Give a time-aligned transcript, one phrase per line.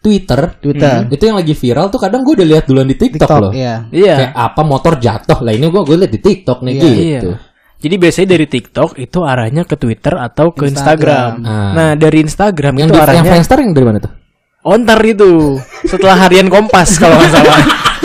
[0.00, 1.06] Twitter, Twitter.
[1.12, 3.52] itu yang lagi viral tuh kadang gue udah lihat duluan di TikTok, TikTok, loh.
[3.52, 3.84] iya.
[3.92, 4.14] Iya.
[4.16, 6.88] Kayak apa motor jatuh lah ini gue gue lihat di TikTok nih Iya.
[6.88, 7.30] gitu.
[7.80, 11.40] Jadi biasanya dari TikTok itu arahnya ke Twitter atau ke Instagram.
[11.40, 11.48] Instagram.
[11.48, 11.72] Ah.
[11.72, 14.12] Nah, dari Instagram Yang itu di yang arahnya Friendster yang dari mana tuh?
[14.60, 15.56] ontar itu.
[15.88, 17.60] Setelah harian Kompas kalau nggak salah.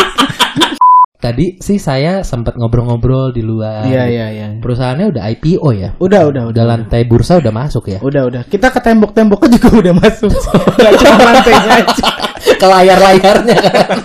[1.25, 3.81] Tadi sih saya sempat ngobrol-ngobrol di luar.
[3.89, 4.45] Iya, iya, iya.
[4.61, 5.89] Perusahaannya udah IPO ya.
[5.97, 6.53] Udah, udah, udah.
[6.53, 7.97] Udah lantai bursa udah masuk ya.
[7.97, 8.45] Udah, udah.
[8.45, 10.29] Kita ke tembok-temboknya juga udah masuk.
[10.85, 12.07] Gak cuma lantainya aja.
[12.61, 13.97] Ke layar-layarnya kan.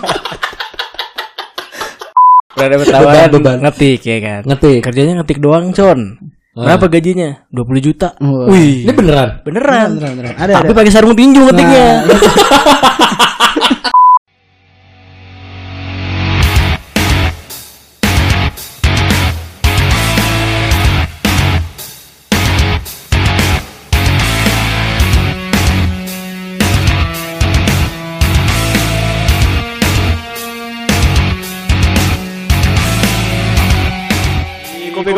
[2.57, 3.29] Udah dapat tawaran
[3.69, 4.41] ngetik ya kan.
[4.49, 4.79] Ngetik.
[4.81, 6.17] Kerjanya ngetik doang, Con.
[6.57, 7.45] Berapa gajinya?
[7.53, 8.17] 20 juta.
[8.17, 8.49] Wah.
[8.49, 8.81] Wih.
[8.89, 9.45] Ini beneran.
[9.45, 9.93] Beneran.
[9.93, 10.35] Beneran, beneran.
[10.41, 10.77] Ada, Tapi ada.
[10.81, 11.85] pakai sarung tinju ngetiknya.
[12.01, 12.17] Nah,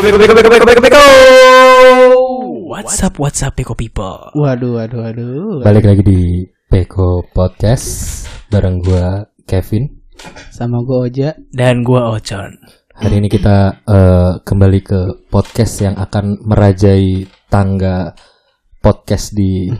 [0.04, 0.20] What's
[3.00, 4.36] up, what's up, Peko People?
[4.36, 5.64] Waduh, waduh, waduh.
[5.64, 10.04] Balik lagi di Peko Podcast bareng gua Kevin.
[10.52, 11.40] Sama gue Oja.
[11.56, 12.52] Dan gua Ocon.
[13.00, 18.12] Hari ini kita eh, kembali ke podcast yang akan merajai tangga
[18.84, 19.72] podcast di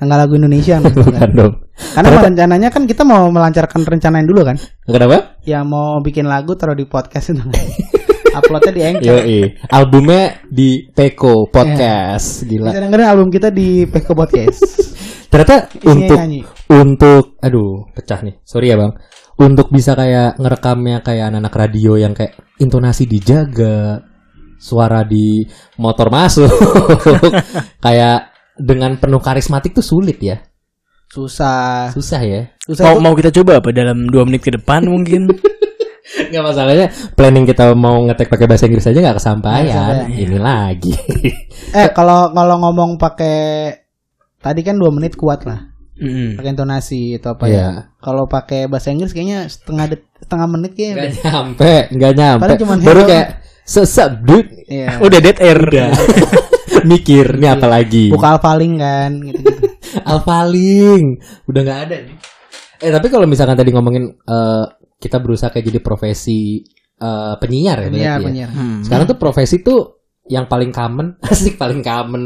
[0.00, 0.78] Tanggal lagu Indonesia.
[0.80, 1.30] nih, bukan kan?
[1.36, 1.60] dong.
[1.76, 4.56] Karena rencananya kan kita mau melancarkan rencanain dulu kan.
[4.88, 5.36] Kenapa?
[5.44, 7.44] Ya mau bikin lagu taruh di podcast itu.
[8.36, 9.16] Uploadnya di Anchor.
[9.24, 9.40] Yoi.
[9.72, 12.44] Albumnya di Peko Podcast.
[12.44, 12.68] Gila.
[12.68, 14.60] Bisa dengerin album kita di Peko Podcast.
[15.32, 16.40] Ternyata Isinya untuk nyanyi.
[16.68, 18.36] untuk aduh pecah nih.
[18.44, 18.92] Sorry ya, Bang.
[19.40, 24.04] Untuk bisa kayak ngerekamnya kayak anak-anak radio yang kayak intonasi dijaga,
[24.60, 25.44] suara di
[25.80, 26.52] motor masuk.
[27.84, 30.36] kayak dengan penuh karismatik tuh sulit ya.
[31.08, 31.88] Susah.
[31.96, 32.52] Susah ya.
[32.60, 32.92] Susah.
[32.92, 35.32] Mau, mau kita coba apa dalam dua menit ke depan mungkin?
[36.06, 39.66] Nggak masalahnya planning kita mau ngetek pakai bahasa Inggris aja nggak kesampaian.
[39.66, 40.92] Kesampaian, Ini lagi.
[41.78, 43.74] Eh kalau kalau ngomong pakai
[44.38, 45.66] tadi kan dua menit kuat lah.
[45.96, 46.36] Mm-mm.
[46.36, 47.56] Pakai intonasi atau apa Iya.
[47.56, 47.68] ya.
[47.98, 50.94] Kalau pakai bahasa Inggris kayaknya setengah det- setengah menit kayaknya.
[50.94, 51.24] Nggak udah.
[51.24, 52.52] nyampe, nggak nyampe.
[52.60, 53.28] Cuman Baru kayak
[53.62, 54.88] sesep dude Iya.
[55.06, 55.60] Udah dead air.
[56.86, 58.12] mikir ini apa lagi.
[58.12, 59.66] Buka alfaling kan gitu-gitu.
[60.06, 62.16] Alfaling udah nggak ada nih.
[62.78, 64.64] Eh tapi kalau misalkan tadi ngomongin eh,
[64.96, 66.64] kita berusaha kayak jadi profesi
[66.96, 68.26] eh, penyiar ya berarti Penyiar, ya.
[68.26, 68.50] penyiar.
[68.50, 68.80] Hmm.
[68.82, 69.80] Sekarang tuh profesi tuh
[70.26, 72.24] yang paling common, asik paling common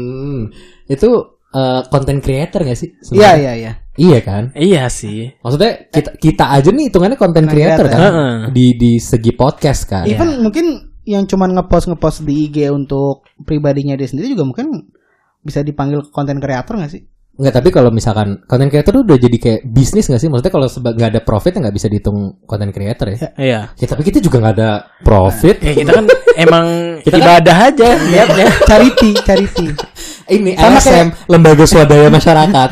[0.87, 1.09] itu
[1.51, 2.89] eh, content creator gak sih?
[3.11, 3.71] Iya, iya, iya.
[3.91, 4.43] Iya kan?
[4.55, 5.35] Iya sih.
[5.43, 7.99] Maksudnya kita kita aja nih hitungannya content Content creator creator.
[7.99, 8.35] kan Heeh.
[8.55, 10.07] di di segi podcast kan.
[10.07, 10.65] Even mungkin
[11.03, 14.95] yang cuman ngepost ngepost di IG untuk pribadinya dia sendiri juga mungkin
[15.43, 17.03] bisa dipanggil konten kreator gak sih?
[17.31, 20.27] Enggak, tapi kalau misalkan content creator tuh udah jadi kayak bisnis gak sih?
[20.27, 23.17] Maksudnya kalau seba- nggak ada profit nggak bisa dihitung content creator ya?
[23.33, 23.59] Iya.
[23.73, 25.57] Ya tapi kita juga nggak ada profit.
[25.57, 26.05] Ya kita kan
[26.35, 26.65] emang
[27.05, 28.47] Kita kan- ibadah aja niatnya.
[28.61, 29.67] Charity, charity.
[30.37, 32.69] Ini Sama LSM lembaga swadaya masyarakat.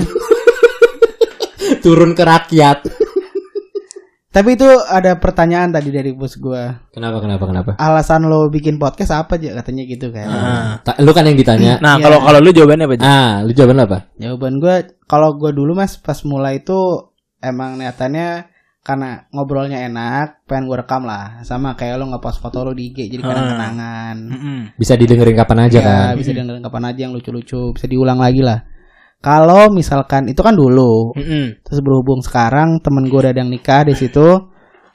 [1.80, 2.78] Turun ke rakyat.
[4.30, 6.86] Tapi itu ada pertanyaan tadi dari bos gua.
[6.94, 7.72] Kenapa kenapa kenapa?
[7.76, 10.28] Alasan lo bikin podcast apa aja katanya gitu kan.
[10.86, 11.82] Ta- lu kan yang ditanya.
[11.82, 12.04] Nah, Iya.
[12.06, 12.96] kalau kalau lu jawabannya apa?
[12.96, 13.04] Ji?
[13.04, 13.98] Ah, lu jawaban apa?
[14.16, 16.78] Jawaban gua kalau gua dulu Mas pas mulai itu
[17.42, 18.46] emang niatannya
[18.80, 21.42] karena ngobrolnya enak, pengen gua rekam lah.
[21.42, 24.16] Sama kayak lo ngepost foto lo di IG jadi kenang-kenangan.
[24.30, 24.60] Mm-mm.
[24.78, 26.14] Bisa didengerin kapan aja Ya, kan?
[26.16, 28.62] bisa dengerin kapan aja yang lucu-lucu, bisa diulang lagi lah.
[29.20, 31.60] Kalau misalkan itu kan dulu, Mm-mm.
[31.60, 34.24] terus berhubung sekarang temen gue udah ada yang nikah di situ,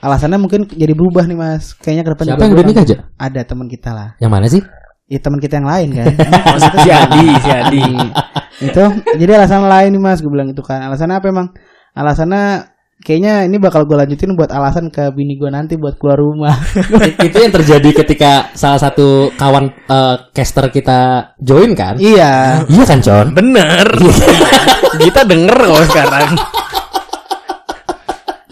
[0.00, 1.76] alasannya mungkin jadi berubah nih mas.
[1.76, 2.96] Kayaknya ke depan Siapa juga yang udah nikah aja?
[3.20, 4.08] Ada teman kita lah.
[4.16, 4.62] Yang mana sih?
[5.12, 6.06] Ya teman kita yang lain kan.
[6.16, 7.84] Maksudnya si Adi, si Adi.
[8.72, 8.82] itu
[9.20, 10.80] jadi alasan lain nih mas, gue bilang itu kan.
[10.88, 11.48] Alasannya apa emang?
[11.92, 16.54] Alasannya kayaknya ini bakal gue lanjutin buat alasan ke bini gue nanti buat keluar rumah.
[17.26, 21.98] Itu yang terjadi ketika salah satu kawan eh, caster kita join kan?
[21.98, 22.62] iya.
[22.64, 23.34] Iya kan, Con?
[23.34, 23.88] Bener.
[25.04, 26.32] kita denger kok sekarang.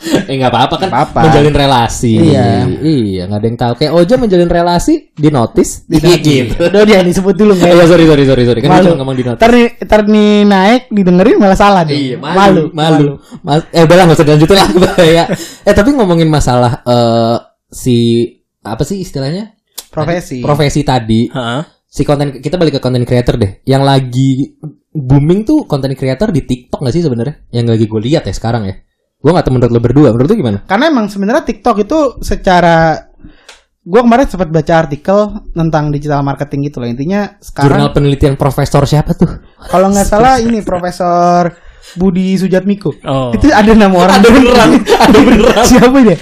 [0.31, 1.21] eh nggak apa-apa kan apa-apa.
[1.31, 2.15] menjalin relasi.
[2.19, 2.67] Iya.
[2.83, 3.73] Iya, nggak ada yang tahu.
[3.79, 6.59] Kayak Oja menjalin relasi di notis, di gitu.
[6.59, 7.69] Udah dia disebut dulu nggak?
[7.71, 8.61] ya, sorry sorry sorry sorry.
[8.61, 8.85] Kan Malu.
[8.91, 9.43] cuma ngomong di notis.
[9.83, 11.95] Ntar nih naik didengerin malah salah deh.
[11.95, 13.19] Iya, malu, malu.
[13.43, 15.25] Mas, eh udah lah nggak usah dilanjutin lah bahaya.
[15.63, 17.37] Eh tapi ngomongin masalah eh
[17.71, 17.97] si
[18.63, 19.55] apa sih istilahnya?
[19.93, 20.41] Profesi.
[20.41, 21.29] Profesi tadi.
[21.29, 21.63] Heeh.
[21.93, 23.61] Si konten kita balik ke konten creator deh.
[23.69, 24.29] Yang lagi
[24.93, 27.49] booming tuh konten creator di TikTok gak sih sebenarnya?
[27.53, 28.77] Yang lagi gue lihat ya sekarang ya.
[29.23, 30.09] Gue gak tahu menurut lo berdua.
[30.11, 30.59] Menurut lo gimana?
[30.67, 32.99] Karena emang sebenarnya TikTok itu secara
[33.83, 35.19] gue kemarin sempat baca artikel
[35.51, 39.27] tentang digital marketing gitu loh intinya Jurnal sekarang penelitian profesor siapa tuh?
[39.75, 41.51] kalau nggak salah ini profesor
[41.99, 42.95] Budi Sujatmiko.
[43.05, 43.35] Oh.
[43.35, 44.23] Itu ada nama orang.
[44.23, 45.65] Ada beneran, ada beneran.
[45.71, 46.17] Siapa dia?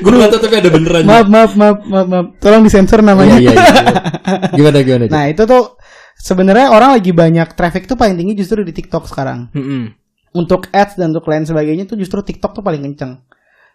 [0.00, 1.02] Gue nggak tahu tapi ada beneran.
[1.04, 2.26] maaf, maaf, maaf, maaf, maaf.
[2.40, 3.36] Tolong disensor namanya.
[3.36, 3.96] Iya, iya, iya.
[4.56, 5.04] Gimana gimana?
[5.10, 5.76] Nah, itu tuh
[6.16, 9.52] sebenarnya orang lagi banyak traffic tuh paling tinggi justru di TikTok sekarang.
[9.52, 10.05] Mm-mm.
[10.36, 13.24] Untuk ads dan untuk lain sebagainya tuh justru TikTok tuh paling kenceng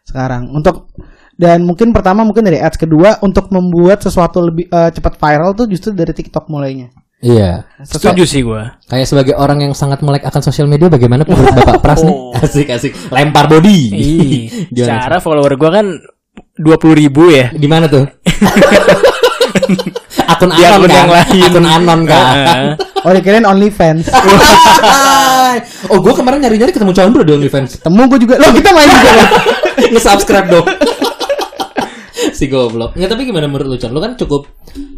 [0.05, 0.53] sekarang.
[0.53, 0.93] Untuk
[1.41, 5.65] dan mungkin pertama mungkin dari ads kedua untuk membuat sesuatu lebih eh, cepat viral tuh
[5.65, 6.93] justru dari TikTok mulainya.
[7.21, 7.69] Iya.
[7.85, 8.81] Setuju sih gua.
[8.89, 12.13] Kayak sebagai orang yang sangat melek akan sosial media, bagaimana menurut Bapak Pras nih?
[12.17, 12.33] Oh.
[12.33, 12.93] Asik asik.
[13.13, 13.79] Lempar body.
[13.93, 14.41] Ih,
[14.73, 15.05] Gimana?
[15.05, 15.85] cara follower gua kan
[16.57, 17.53] 20.000 ribu ya.
[17.53, 18.09] Di mana tuh?
[20.31, 20.97] akun Di anon akun kan?
[20.97, 21.41] yang lain.
[21.43, 22.25] Akun anon kan?
[22.33, 22.71] Heeh.
[23.01, 24.05] Oh, dikirain OnlyFans.
[25.89, 27.81] oh, gue kemarin nyari-nyari ketemu Condro di OnlyFans.
[27.81, 28.35] Temu gue juga.
[28.37, 29.11] Loh, kita main juga.
[29.91, 30.65] Nge-subscribe dong.
[32.37, 32.93] si goblok.
[32.93, 33.91] Nggak, tapi gimana menurut lu, Con?
[33.91, 34.45] Lu kan cukup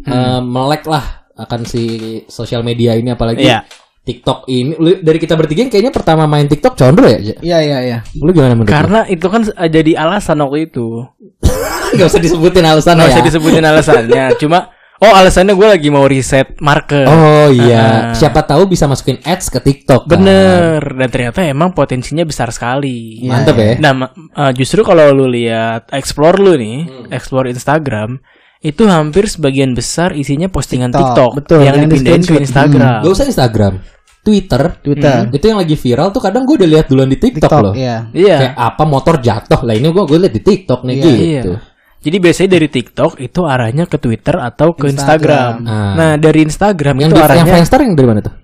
[0.04, 1.82] eh, melek lah akan si
[2.28, 3.64] sosial media ini apalagi Iya.
[4.04, 4.76] TikTok ini.
[4.76, 7.18] Lu, dari kita bertiga yang kayaknya pertama main TikTok Condro ya?
[7.40, 7.98] Iya, iya, iya.
[8.14, 8.74] Lu gimana menurut lu?
[8.76, 11.08] Karena itu kan eh, jadi alasan waktu itu.
[11.96, 13.14] Gak usah disebutin alasan Nggak ya.
[13.16, 14.24] usah disebutin alasannya.
[14.36, 14.73] Cuma
[15.04, 17.04] oh alasannya gue lagi mau riset market.
[17.04, 18.12] Oh iya, Ah.
[18.12, 20.04] siapa tahu bisa masukin ads ke TikTok.
[20.04, 20.16] kan?
[20.16, 20.80] Bener.
[20.80, 23.20] Dan ternyata emang potensinya besar sekali.
[23.22, 23.72] Mantep ya.
[23.78, 27.08] Nah, eh, justru kalau lu lihat explore lu nih, Hmm.
[27.10, 28.18] explore Instagram,
[28.58, 32.34] itu hampir sebagian besar isinya postingan TikTok, TikTok, betul, yang, yang di dipindahin ke.
[32.40, 33.00] Instagram.
[33.00, 33.72] Gak usah Instagram,
[34.20, 34.62] Twitter.
[34.80, 35.16] Twitter.
[35.28, 37.74] Itu yang lagi viral tuh kadang gue udah lihat duluan di TikTok, TikTok, loh.
[37.76, 38.08] iya.
[38.08, 38.36] Iya.
[38.40, 41.04] Kayak apa motor jatuh lah ini gue gue lihat di TikTok nih Iya.
[41.04, 41.12] gitu.
[41.52, 41.73] Iya.
[42.04, 45.64] Jadi biasanya dari TikTok itu arahnya ke Twitter atau ke Instagram.
[45.64, 45.72] Instagram.
[45.72, 45.92] Ah.
[45.96, 48.34] Nah, dari Instagram Yang itu di, yang arahnya Friendster yang dari mana tuh?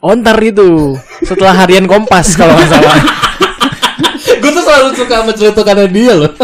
[0.00, 0.96] ontar itu.
[1.28, 2.96] Setelah harian Kompas kalau nggak salah.
[4.40, 6.32] gue tuh selalu suka sama celutukannya dia loh.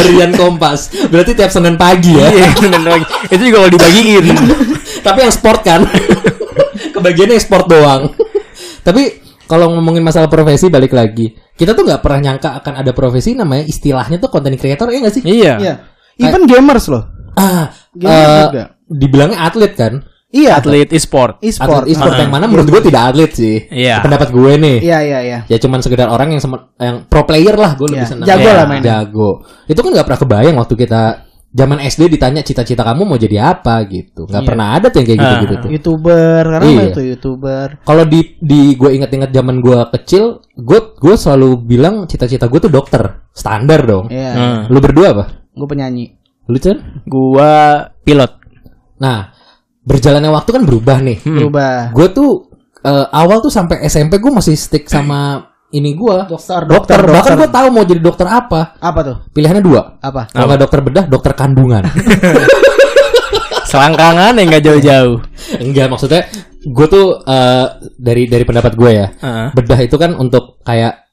[0.00, 0.92] Harian Kompas.
[1.12, 2.28] Berarti tiap Senin pagi ya.
[2.28, 3.06] Iya, bener lagi.
[3.32, 4.24] Itu juga kalau dibagiin.
[5.06, 5.80] Tapi yang sport kan.
[6.92, 8.02] Kebagiannya yang sport doang.
[8.80, 9.20] Tapi
[9.50, 13.66] kalau ngomongin masalah profesi balik lagi, kita tuh nggak pernah nyangka akan ada profesi namanya
[13.66, 15.22] istilahnya tuh content creator ya nggak sih?
[15.26, 15.54] Iya.
[15.58, 15.74] Iya.
[16.22, 17.02] Even gamers loh.
[17.32, 18.64] Ah, Gamers eh, juga.
[18.86, 19.94] dibilangnya atlet kan?
[20.30, 20.62] Iya.
[20.62, 21.42] Atlet e-sport.
[21.42, 21.82] E-sport.
[21.82, 22.20] Atlet e-sport Ah.
[22.22, 23.66] yang mana menurut gue tidak atlet sih.
[23.66, 23.98] Iya.
[23.98, 24.76] Pendapat gue nih.
[24.78, 25.38] Iya, iya, iya.
[25.44, 28.26] Ya cuman sekedar orang yang sem- yang pro player lah gue lebih Iya, senang.
[28.30, 28.86] jago Ya, lah mainnya.
[29.02, 29.30] Jago.
[29.66, 31.02] Itu kan nggak pernah kebayang waktu kita
[31.50, 34.22] zaman SD ditanya cita-cita kamu mau jadi apa gitu.
[34.24, 34.48] nggak Iya.
[34.48, 35.60] pernah ada tuh yang kayak gitu-gitu Ah.
[35.60, 35.70] tuh.
[35.70, 36.78] YouTuber, karena Iya.
[36.78, 37.66] apa itu YouTuber.
[37.82, 40.24] Kalau di di gue inget-inget zaman gue kecil,
[40.54, 43.02] gue gue selalu bilang cita-cita gue tuh dokter.
[43.30, 44.06] Standar dong.
[44.06, 44.30] Iya.
[44.30, 44.60] Hmm.
[44.70, 45.24] Lu berdua apa?
[45.50, 46.14] Gue penyanyi.
[46.46, 47.02] Lu Cen?
[47.04, 48.30] Gua pilot.
[48.98, 49.30] Nah,
[49.80, 51.18] berjalannya waktu kan berubah nih.
[51.20, 51.90] Berubah.
[51.90, 52.30] Gue tuh
[52.80, 56.98] eh, awal tuh sampai SMP gue masih stick sama ini gue Dokter, dokter.
[56.98, 57.38] dokter, Bahkan dokter.
[57.38, 58.74] gue tahu mau jadi dokter apa.
[58.76, 59.16] Apa tuh?
[59.30, 59.98] Pilihannya dua.
[59.98, 60.26] Apa?
[60.28, 61.86] Kalau nggak dokter bedah, dokter kandungan.
[63.70, 65.16] Selangkangan yang nggak jauh-jauh.
[65.62, 66.26] Enggak, maksudnya
[66.60, 69.06] gue tuh eh, dari dari pendapat gue ya.
[69.14, 69.46] Heeh.
[69.54, 71.09] Bedah itu kan untuk kayak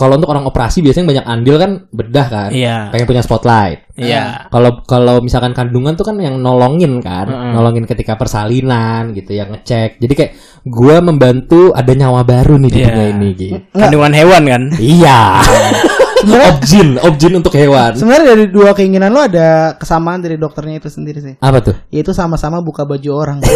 [0.00, 2.48] kalau untuk orang operasi biasanya banyak andil kan bedah kan.
[2.48, 2.88] Iya.
[2.88, 3.92] Pengen punya spotlight.
[4.00, 4.48] Iya.
[4.48, 7.52] Kalau kalau misalkan kandungan tuh kan yang nolongin kan, Mm-mm.
[7.52, 10.00] nolongin ketika persalinan gitu, yang ngecek.
[10.00, 10.32] Jadi kayak
[10.64, 12.86] gue membantu ada nyawa baru nih di Iya.
[12.88, 13.56] dunia ini gitu.
[13.76, 14.62] Kandungan hewan kan?
[14.80, 15.20] Iya.
[16.22, 17.94] objin, objin untuk hewan.
[17.94, 21.34] Sebenarnya dari dua keinginan lo ada kesamaan dari dokternya itu sendiri sih.
[21.36, 21.74] Apa tuh?
[21.88, 23.38] Yaitu sama-sama buka baju orang.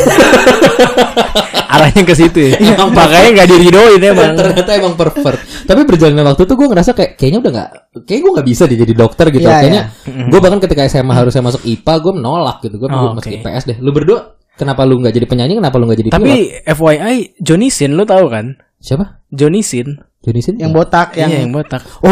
[1.67, 2.55] Arahnya ke situ ya.
[2.87, 4.33] Makanya nggak diridoin emang.
[4.33, 5.39] Ternyata emang pervert.
[5.65, 7.69] Tapi berjalannya waktu tuh gue ngerasa kayak kayaknya udah nggak,
[8.06, 9.43] kayak gue nggak bisa deh jadi dokter gitu.
[9.43, 12.77] Iya, kayaknya gue bahkan ketika SMA harusnya masuk IPA gue menolak gitu.
[12.79, 13.27] Gue Oh, masuk.
[13.33, 13.77] IPS deh.
[13.83, 15.59] Lu berdua kenapa lu nggak jadi penyanyi?
[15.59, 16.19] Kenapa lu nggak jadi pilot?
[16.23, 18.55] Tapi FYI Johnny Sin lu tahu kan?
[18.79, 19.27] Siapa?
[19.35, 19.99] Johnny Sin.
[20.23, 20.56] Johnny Sin?
[20.56, 21.83] yang botak, yang, Iya, yang botak.
[22.01, 22.09] Oh,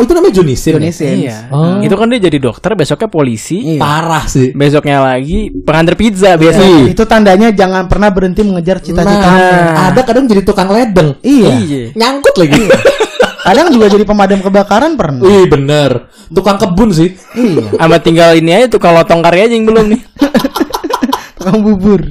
[0.00, 0.72] itu namanya Johnny Sin.
[0.76, 0.94] Johnny ya?
[0.94, 1.18] Sins.
[1.22, 1.36] Iya.
[1.48, 1.78] Oh.
[1.80, 3.80] Itu kan dia jadi dokter, besoknya polisi, Iya.
[3.80, 4.50] Parah sih.
[4.52, 6.68] besoknya lagi pengantar pizza biasanya.
[6.86, 6.92] Iya.
[6.92, 9.28] Itu tandanya jangan pernah berhenti mengejar cita-cita.
[9.28, 11.16] Nah, ada kadang jadi tukang ledeng.
[11.20, 11.50] Iya.
[11.56, 11.82] Iya.
[11.94, 12.62] Nyangkut lagi.
[13.46, 15.22] Kadang juga jadi pemadam kebakaran pernah.
[15.22, 16.10] Wih, bener.
[16.34, 17.14] Tukang kebun sih.
[17.38, 17.70] iya.
[17.78, 20.02] Sama tinggal ini aja tukang lotong karya aja yang belum nih.
[21.38, 22.02] Tukang bubur.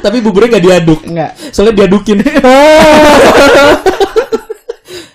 [0.00, 1.00] Tapi buburnya nggak diaduk.
[1.04, 1.36] Enggak.
[1.52, 2.24] Soalnya diadukin.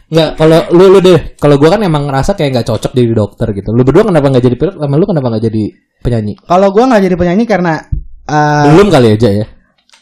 [0.08, 3.48] Nggak, kalau lu lu deh, kalau gua kan emang ngerasa kayak nggak cocok jadi dokter
[3.52, 3.76] gitu.
[3.76, 4.76] Lu berdua kenapa nggak jadi pilot?
[4.80, 5.64] Sama lu kenapa nggak jadi
[6.00, 6.34] penyanyi?
[6.48, 7.74] Kalau gua nggak jadi penyanyi karena
[8.24, 9.46] eh, Belum kali aja ya.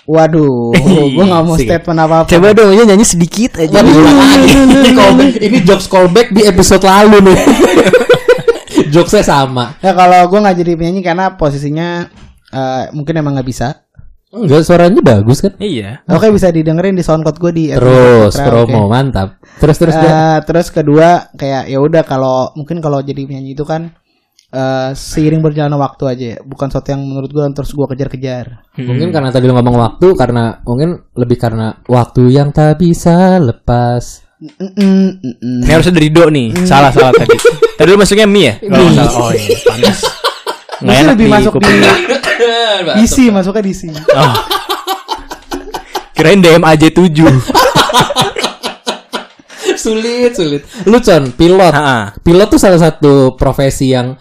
[0.06, 0.70] waduh,
[1.18, 2.30] gua nggak mau statement apa-apa.
[2.30, 3.82] Coba dong ya nyanyi sedikit aja.
[3.82, 5.30] Waduh, lagi.
[5.50, 7.38] ini jokes callback di episode lalu nih.
[8.94, 9.74] Jokesnya sama.
[9.82, 12.06] Ya kalau gua nggak jadi penyanyi karena posisinya
[12.54, 13.85] eh, mungkin emang nggak bisa.
[14.36, 15.56] Enggak, suaranya bagus kan?
[15.56, 16.04] Iya.
[16.06, 18.92] Oke bisa didengerin di SoundCloud gue di Terus Putra, promo oke.
[18.92, 19.40] mantap.
[19.56, 20.44] Terus terus Eh, Dan.
[20.44, 23.96] terus kedua kayak ya udah kalau mungkin kalau jadi penyanyi itu kan
[24.48, 26.38] eh, seiring berjalannya waktu aja ya.
[26.42, 28.46] Bukan sesuatu yang menurut gue terus gue kejar-kejar.
[28.78, 34.28] Mungkin karena tadi lu ngomong waktu karena mungkin lebih karena waktu yang tak bisa lepas.
[34.36, 34.76] Mm-mm,
[35.16, 35.64] mm-mm.
[35.64, 36.68] Ini harusnya dari Do nih.
[36.68, 37.40] Salah salah tadi.
[37.76, 38.54] Tadi lu masuknya mie ya?
[38.68, 39.12] Oh, salah.
[39.16, 40.00] Oh iya, panas.
[40.86, 41.82] Nggak enak lebih di masuk di kuping.
[43.02, 43.82] DC masuknya DC.
[44.14, 44.36] Oh.
[46.16, 47.26] Kirain DMAJ 7.
[49.86, 50.62] sulit, sulit.
[50.88, 51.74] Lu Con, pilot.
[52.24, 54.16] Pilot tuh salah satu profesi yang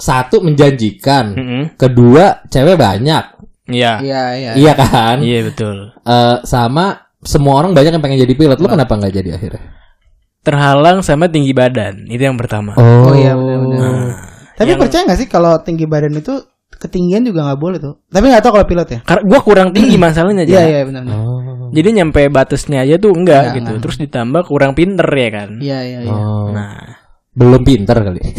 [0.00, 1.62] satu menjanjikan, Mm-mm.
[1.76, 3.24] kedua cewek banyak.
[3.70, 3.92] Iya.
[4.02, 4.52] Iya iya.
[4.56, 5.16] Iya kan?
[5.22, 5.92] Iya betul.
[6.02, 8.58] Eh, sama semua orang banyak yang pengen jadi pilot.
[8.58, 9.62] Lu kenapa nggak jadi akhirnya?
[10.40, 12.08] Terhalang sama tinggi badan.
[12.08, 12.72] Itu yang pertama.
[12.80, 13.76] Oh iya benar-benar.
[13.76, 14.12] Nah,
[14.60, 16.36] Tapi yang- percaya nggak sih kalau tinggi badan itu
[16.70, 17.94] ketinggian juga nggak boleh tuh.
[18.06, 19.00] Tapi nggak tahu kalau pilot ya.
[19.00, 20.52] Karena gua kurang tinggi masalahnya aja.
[20.52, 21.02] Iya iya benar.
[21.08, 21.72] Oh.
[21.72, 23.70] Jadi nyampe batasnya aja tuh enggak Enggak, gitu.
[23.72, 23.82] enggak.
[23.88, 25.48] Terus ditambah kurang pinter ya kan.
[25.56, 26.12] Iya iya iya.
[26.12, 26.52] Oh.
[26.52, 26.76] Nah,
[27.30, 28.20] Belum pinter kali.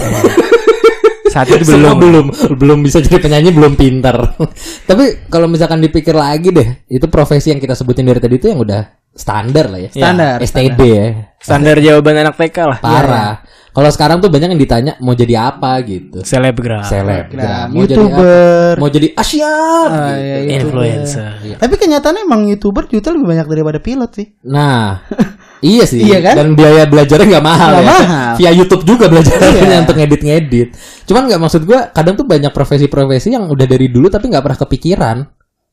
[1.32, 1.96] saat itu belum.
[1.96, 2.26] belum
[2.60, 4.20] belum bisa jadi penyanyi belum pinter.
[4.90, 8.60] Tapi kalau misalkan dipikir lagi deh, itu profesi yang kita sebutin dari tadi itu yang
[8.60, 8.84] udah
[9.16, 9.90] standar lah ya.
[9.96, 10.38] Standar.
[10.44, 11.06] STD ya.
[11.40, 12.80] Standar jawaban anak TK lah.
[12.84, 13.32] Parah.
[13.72, 16.20] Kalau sekarang tuh banyak yang ditanya mau jadi apa gitu.
[16.22, 16.84] Selebgram.
[16.84, 17.32] Seleb.
[17.32, 18.74] Nah, Mau jadi YouTuber.
[18.76, 18.80] apa?
[18.80, 19.88] Mau jadi Asyap.
[19.88, 20.20] Ah, gitu.
[20.20, 20.52] iya, YouTuber.
[20.60, 21.32] Influencer.
[21.56, 24.28] Tapi kenyataannya emang YouTuber juta lebih banyak daripada pilot sih.
[24.44, 25.00] Nah,
[25.64, 26.04] iya sih.
[26.04, 26.36] Iya kan?
[26.36, 27.92] Dan biaya belajarnya nggak mahal Nggak ya.
[27.96, 28.32] mahal.
[28.36, 29.78] Via YouTube juga belajarnya Iya.
[29.82, 30.68] untuk ngedit-ngedit.
[31.08, 34.60] Cuman nggak maksud gua kadang tuh banyak profesi-profesi yang udah dari dulu tapi nggak pernah
[34.60, 35.18] kepikiran.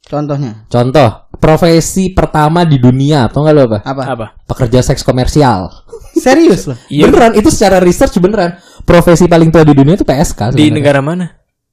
[0.08, 3.78] Contohnya Contoh, profesi pertama di dunia, atau nggak lo apa?
[3.84, 4.02] apa?
[4.08, 4.26] Apa?
[4.48, 5.68] Pekerja seks komersial.
[6.14, 6.76] Serius loh.
[6.88, 7.06] Iya.
[7.06, 8.58] Beneran, itu secara research beneran.
[8.82, 10.50] Profesi paling tua di dunia itu PSK.
[10.50, 10.70] Di sebenarnya.
[10.72, 11.26] negara mana?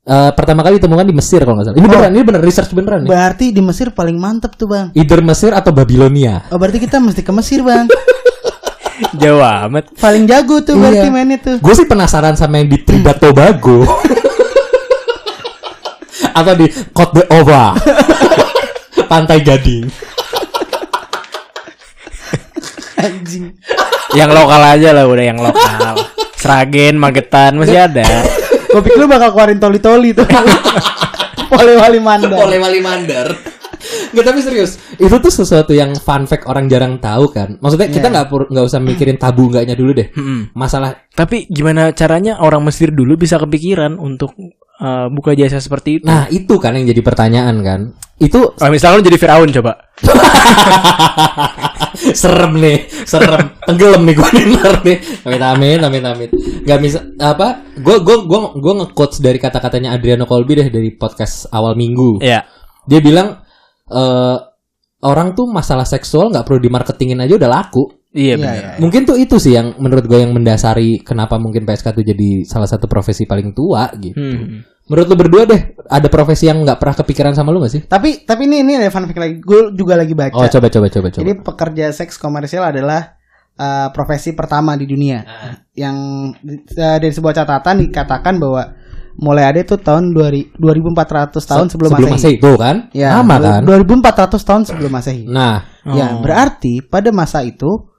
[0.05, 1.77] Eh, pertama kali ditemukan di Mesir kalau nggak salah.
[1.77, 3.09] Ini beneran, ini bener research beneran nih.
[3.09, 4.87] Berarti di Mesir paling mantep tuh bang.
[4.93, 6.45] Either Mesir atau Babilonia.
[6.49, 7.89] Oh berarti kita mesti ke Mesir bang.
[9.19, 9.91] Jauh amat.
[9.97, 11.11] paling jago tuh berarti Iya.
[11.11, 11.55] mainnya tuh.
[11.59, 13.83] Gue sih penasaran sama yang di Trinidad Tobago.
[16.37, 17.73] Atau di Côte d'Ivoire.
[19.11, 19.87] Pantai Gading.
[22.95, 23.51] Anjing.
[24.15, 25.93] Yang lokal aja lah udah yang lokal.
[26.35, 28.05] Sragen, Magetan masih ada.
[28.69, 30.27] Gue pikir lu bakal keluarin toli-toli tuh.
[31.45, 32.35] Polewali mandar.
[32.35, 33.27] Boleh wali mandar.
[33.85, 37.59] Nggak tapi serius, itu tuh sesuatu yang fun fact orang jarang tahu kan.
[37.61, 38.13] Maksudnya kita Iya.
[38.25, 40.07] nggak nggak usah mikirin tabu enggaknya dulu deh.
[40.57, 44.33] Masalah Tapi gimana caranya orang Mesir dulu bisa kepikiran untuk
[44.79, 46.05] uh, buka jasa seperti itu?
[46.07, 47.81] Nah itu kan yang jadi pertanyaan kan?
[48.15, 49.71] Itu misalnya lu jadi Firaun coba.
[52.19, 53.55] serem nih Serem.
[53.63, 54.97] Tenggelam nih gue denger nih.
[55.27, 56.29] Amit amit amit amit.
[56.63, 57.63] Gak bisa Apa?
[57.79, 62.23] Gue gue gue gue nge-quotes dari kata-katanya Adriano Colby deh Dari podcast awal minggu.
[62.23, 62.47] Iya.
[62.87, 63.43] Dia bilang
[63.91, 64.39] eh
[65.05, 68.55] Orang tuh masalah seksual nggak perlu dimarketingin aja udah laku Iya Iya, benar.
[68.55, 68.69] iya.
[68.79, 72.63] Mungkin tuh itu sih yang menurut gue yang mendasari Kenapa mungkin PSK tuh jadi salah
[72.65, 74.63] satu profesi paling tua gitu Hmm.
[74.87, 77.81] Menurut lu berdua deh Ada profesi yang nggak pernah kepikiran sama lu gak sih?
[77.83, 79.35] Tapi tapi ini ini ada fun fact lagi.
[79.37, 80.31] Gue juga lagi baca.
[80.31, 83.19] Oh coba coba coba coba Jadi pekerja seks komersial adalah
[83.57, 85.19] uh, profesi pertama di dunia.
[85.73, 85.97] Yang
[86.71, 88.63] uh, dari sebuah catatan dikatakan bahwa
[89.15, 92.15] mulai ada itu tahun 2000 2400 tahun sebelum, sebelum Masehi.
[92.15, 92.75] Masehi itu kan?
[92.91, 93.61] Ya, Lama kan?
[93.63, 95.23] 2400 tahun sebelum Masehi.
[95.25, 96.21] Nah, Ya, Oh.
[96.21, 97.89] berarti pada masa itu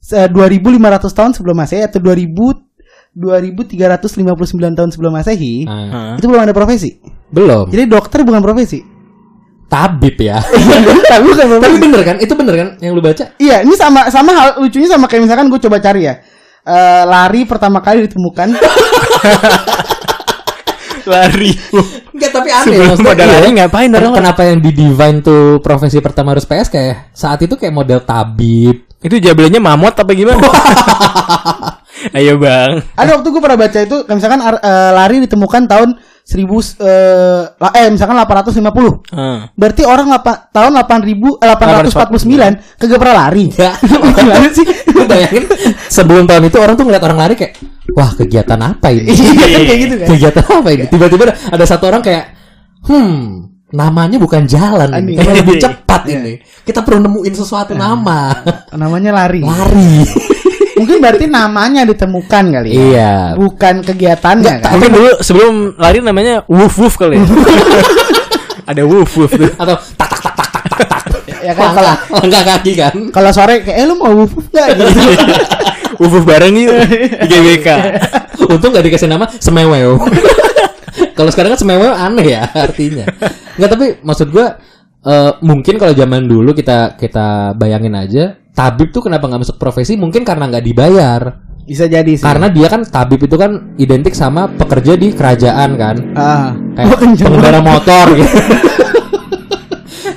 [0.00, 2.68] 2500 tahun sebelum Masehi atau 2000
[3.10, 6.14] 2359 tahun sebelum Masehi, Hah?
[6.14, 6.94] itu belum ada profesi.
[7.34, 7.66] belum.
[7.70, 8.86] Jadi dokter bukan profesi.
[9.66, 10.38] Tabib ya.
[10.42, 11.78] Tapi bukan Tapi profesi.
[11.82, 12.16] bener kan?
[12.22, 13.34] Itu bener kan yang lu baca?
[13.38, 16.22] Iya, ini sama sama hal lucunya sama kayak misalkan gue coba cari ya.
[16.60, 18.54] Eh, lari pertama kali ditemukan
[21.10, 21.50] Lari.
[22.12, 22.76] Enggak, tapi aneh.
[22.76, 23.34] Sebelum maksudnya, modal iya.
[23.40, 24.12] lari ngapain orang?
[24.14, 28.89] Kenapa yang di Divine tuh profesi pertama harus PS kayak saat itu kayak model tabib.
[29.00, 30.40] Itu jabelannya mamot apa gimana?
[32.16, 32.80] Ayo bang.
[32.96, 35.88] ada waktu gue pernah baca itu kayak misalkan eh, lari ditemukan tahun
[36.24, 36.48] 1000
[36.80, 39.12] eh, la- eh misalkan 850.
[39.12, 39.52] Ah.
[39.52, 41.04] Berarti orang lapa, tahun 8000
[41.44, 43.52] eh, 849 kagak pernah lari.
[43.52, 43.76] Ya.
[43.76, 44.64] Gimana sih?
[44.96, 45.44] Lu bayangin
[45.88, 47.52] sebelum tahun itu orang tuh ngeliat orang lari kayak
[47.92, 49.12] wah kegiatan apa ini?
[49.12, 50.06] Iya kan kayak gitu kan.
[50.08, 50.84] kegiatan apa ini?
[50.88, 52.24] Tiba-tiba ada- ada satu orang kayak
[52.88, 56.16] hmm namanya bukan jalan ini, karena lebih cepat Iya.
[56.16, 56.32] ini.
[56.60, 58.34] Kita perlu nemuin sesuatu nama.
[58.72, 59.40] Namanya lari.
[59.40, 60.02] Lari.
[60.80, 62.80] Mungkin berarti namanya ditemukan kali ya.
[62.80, 63.12] iya.
[63.36, 64.70] Bukan kegiatannya kan.
[64.74, 67.26] Mungkin dulu sebelum lari namanya woof woof kali ya.
[68.70, 69.50] Ada woof woof tuh.
[69.54, 71.02] Atau tak tak tak tak tak tak tak.
[71.40, 72.92] Ya kan kalau Langkah, kaki kan.
[73.12, 74.84] kalau sore kayak eh lu mau wuf enggak gitu.
[76.00, 77.68] Woof woof bareng yuk di GBK.
[78.48, 80.00] Untung gak dikasih nama semewew.
[81.20, 83.04] Kalau sekarang kan semewew aneh ya artinya.
[83.60, 84.56] Nggak tapi maksud gua
[85.04, 90.00] eh, mungkin kalau zaman dulu kita kita bayangin aja tabib tuh kenapa nggak masuk profesi
[90.00, 91.22] mungkin karena nggak dibayar.
[91.68, 92.24] Bisa jadi sih.
[92.24, 95.96] Karena dia kan tabib itu kan identik sama pekerja di kerajaan kan.
[96.16, 98.36] ah, Kayak kenceng pengendara motor gitu.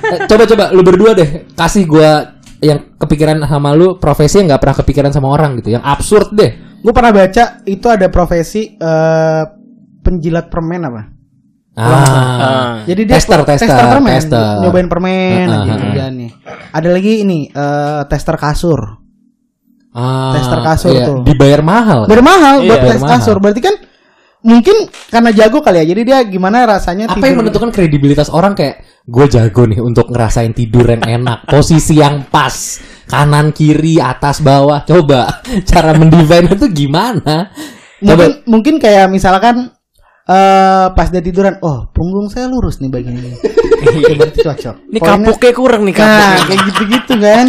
[0.08, 2.34] Eh, coba coba lu berdua deh kasih gua
[2.64, 6.80] yang kepikiran sama lu profesi yang nggak pernah kepikiran sama orang gitu, yang absurd deh.
[6.84, 9.42] Gue pernah baca itu ada profesi eh,
[10.04, 11.02] penjilat permen apa?
[11.74, 12.86] Ah.
[12.86, 14.62] Jadi dia Tester, tester, permen, tester.
[14.62, 15.78] nyobain permen Ah, aja ah, ah.
[15.82, 16.28] kerjaannya.
[16.70, 18.80] Ada lagi ini eh, tester kasur.
[19.90, 21.06] Ah, Tester kasur iya.
[21.06, 21.18] tuh.
[21.22, 22.06] Dibayar mahal.
[22.06, 22.10] kan?
[22.10, 22.86] Bermahal buat Iya.
[22.86, 23.12] tes Bermahal.
[23.18, 23.36] kasur.
[23.38, 23.74] Berarti kan
[24.42, 24.76] mungkin
[25.08, 25.86] karena jago kali ya.
[25.86, 30.10] Jadi dia gimana rasanya Apa tidur yang menentukan kredibilitas orang kayak gue jago nih untuk
[30.10, 34.82] ngerasain tidur yang enak, posisi yang pas, kanan kiri, atas bawah.
[34.82, 37.50] Coba cara mendefine itu gimana?
[37.98, 39.70] mungkin Coba mungkin kayak misalkan
[40.24, 43.36] eh pas dia tiduran, oh punggung saya lurus nih bagian ini.
[43.84, 44.76] Oke, berarti cocok.
[44.88, 46.40] Ini Poinnya- kapuknya kurang nih Nah, kapuknya.
[46.40, 47.46] kayak gitu-gitu kan.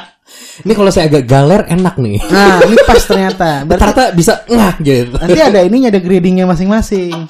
[0.64, 2.18] ini kalau saya agak galer enak nih.
[2.24, 3.48] Nah, ini pas ternyata.
[3.66, 5.14] Berarti Ternyata bisa ngah gitu.
[5.18, 7.26] nanti ada ininya ada gradingnya masing-masing.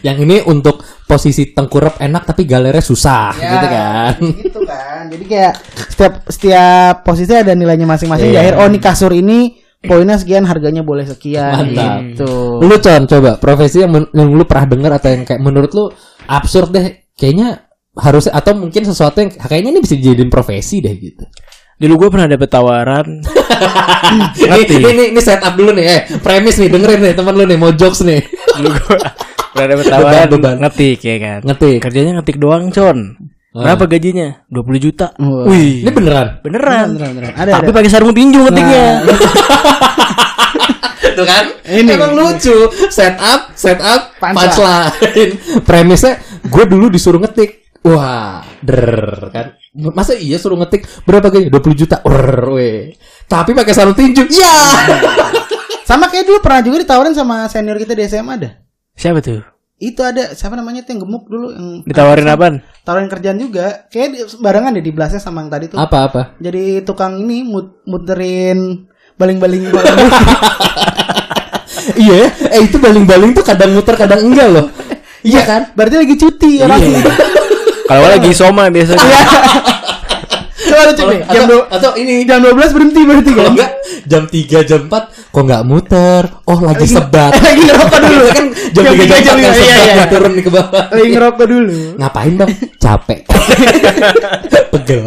[0.00, 4.12] Yang ini untuk posisi tengkurap enak tapi galernya susah gitu kan.
[4.40, 5.02] Gitu kan.
[5.12, 5.52] Jadi kayak
[5.92, 8.24] setiap setiap posisi ada nilainya masing-masing.
[8.26, 8.40] Di Iya.
[8.40, 9.52] akhir oh nih kasur ini
[9.86, 11.98] poinnya sekian, harganya boleh sekian Mantap.
[12.12, 12.60] gitu.
[12.60, 15.88] Lu con coba profesi yang, men- yang lu pernah dengar atau yang kayak menurut lu
[16.26, 16.86] absurd deh.
[17.16, 17.64] Kayaknya
[17.96, 21.24] harus atau mungkin sesuatu yang kayaknya ini bisa dijadiin profesi deh gitu.
[21.76, 23.06] Dulu gue pernah dapet tawaran.
[24.36, 27.72] ini, ini, ini setup dulu nih, eh premis nih dengerin nih teman lu nih mau
[27.72, 28.20] jokes nih.
[28.56, 28.96] Dulu gue
[29.52, 30.56] pernah dapet tawaran Beban, beban.
[30.64, 31.40] ngetik ya kan.
[31.44, 31.78] Ngetik.
[31.80, 32.98] Kerjanya ngetik doang, Con.
[33.56, 34.44] Berapa gajinya?
[34.52, 35.16] 20 juta.
[35.16, 35.48] Wah.
[35.48, 35.80] Wih.
[35.80, 36.44] Ini beneran.
[36.44, 36.92] beneran.
[36.92, 37.32] Beneran, beneran.
[37.32, 37.76] Ada, Tapi ada.
[37.76, 38.84] pakai sarung tinju ngetiknya.
[39.00, 39.16] Nah,
[41.16, 41.44] Tuh kan?
[41.64, 41.90] Ini.
[41.96, 42.68] Emang lucu.
[42.92, 44.36] Setup, setup, Punchline.
[44.36, 45.32] punchline.
[45.64, 47.64] Premisnya gue dulu disuruh ngetik.
[47.80, 49.46] Wah, der kan.
[49.94, 51.48] Masa iya suruh ngetik berapa gaji?
[51.48, 52.02] 20 juta.
[52.04, 52.58] Ur.
[53.24, 54.26] Tapi pakai sarung tinju.
[54.28, 54.52] Ya.
[55.86, 58.50] Sama kayak dulu pernah juga ditawarin sama senior kita di SMA ada.
[58.92, 59.40] Siapa tuh?
[59.76, 62.54] Itu ada siapa namanya tuh yang gemuk dulu yang Ditawarin apaan?
[62.80, 63.84] tawarin kerjaan juga.
[63.86, 65.76] Kayak barengan deh di belasnya sama yang tadi tuh.
[65.76, 66.22] Apa apa?
[66.40, 69.68] Jadi tukang ini mut muterin baling-baling
[71.96, 72.52] iya, ya?
[72.52, 74.72] eh itu baling-baling tuh kadang muter kadang enggak loh.
[75.20, 75.62] Iya kan?
[75.72, 76.80] Berarti lagi cuti orang.
[76.80, 77.00] Iya.
[77.86, 79.04] Kalau lagi soma biasanya.
[80.66, 81.20] Coba lu cek Kalau- deh.
[81.26, 83.50] Jam atau, 2 atau ini jam 12 berhenti berarti kan.
[83.52, 83.70] enggak
[84.04, 86.22] jam 3 jam 4 kok enggak muter?
[86.48, 87.32] Oh, lagi Lagi- sebat.
[87.44, 88.24] lagi ngerokok dulu.
[88.24, 89.92] Biasanya kan jam Jam 3 tiga, jam 4 jam kan lima, sebat iya, iya.
[89.92, 90.84] kan turun ke bawah.
[90.88, 91.76] Lagi ngerokok dulu.
[92.00, 92.50] Ngapain bang?
[92.80, 93.20] Capek.
[94.72, 95.06] Pegel.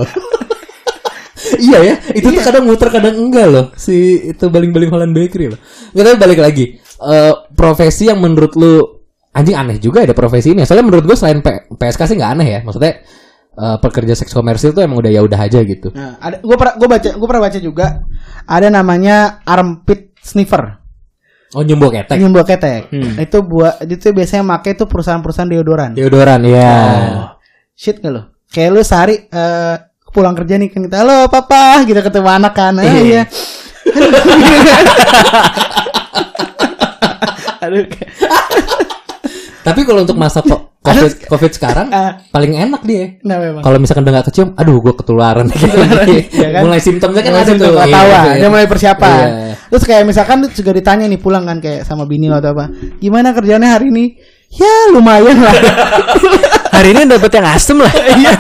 [1.58, 3.66] iya ya, itu tuh kadang muter kadang enggak loh.
[3.74, 3.96] Si
[4.30, 5.60] itu baling-baling Holland Bakery loh.
[5.92, 6.66] Nggak tapi balik lagi.
[7.00, 10.62] Eh, profesi yang menurut lu anjing aneh juga ada profesi ini.
[10.62, 12.60] Soalnya menurut gue selain P- PSK sih nggak aneh ya.
[12.62, 13.02] Maksudnya
[13.56, 15.90] eh, pekerja seks komersil tuh emang udah ya udah aja gitu.
[15.92, 17.88] Nah, ada gua pernah gua baca gua pernah baca juga
[18.46, 20.78] ada namanya armpit sniffer.
[21.58, 22.18] Oh nyembuh ketek.
[22.22, 22.94] Nyembuh ketek.
[22.94, 23.18] Hmm.
[23.18, 25.98] Itu buat itu biasanya make tuh perusahaan-perusahaan deodoran.
[25.98, 26.74] Deodoran ya.
[27.74, 28.22] Shit gak lo?
[28.50, 29.76] Kayak lu sehari eh,
[30.10, 33.30] pulang kerja nih kan kita, halo papa, gitu ketemu anak kan, ah, iya.
[37.64, 38.10] Aduh, kayak-
[39.70, 42.24] Tapi kalau untuk masa ko- covid covid sekarang Ah.
[42.30, 43.20] paling enak dia.
[43.22, 43.38] nah.
[43.60, 45.46] Kalau misalkan udah gak kecium, aduh gue ketularan.
[46.32, 46.62] Iya kan?
[46.64, 47.80] Mulai simptomnya kan Mulai ada simptom tuh.
[47.80, 49.20] ketawa, Iya, dia mulai persiapan.
[49.20, 49.54] Iya.
[49.70, 53.32] Terus kayak misalkan juga ditanya nih pulang kan kayak sama bini lo atau apa, gimana
[53.32, 54.06] kerjanya hari ini?
[54.50, 55.54] Ya lumayan lah,
[56.74, 57.92] Hari ini dapet yang asem lah.
[57.92, 58.34] Iya,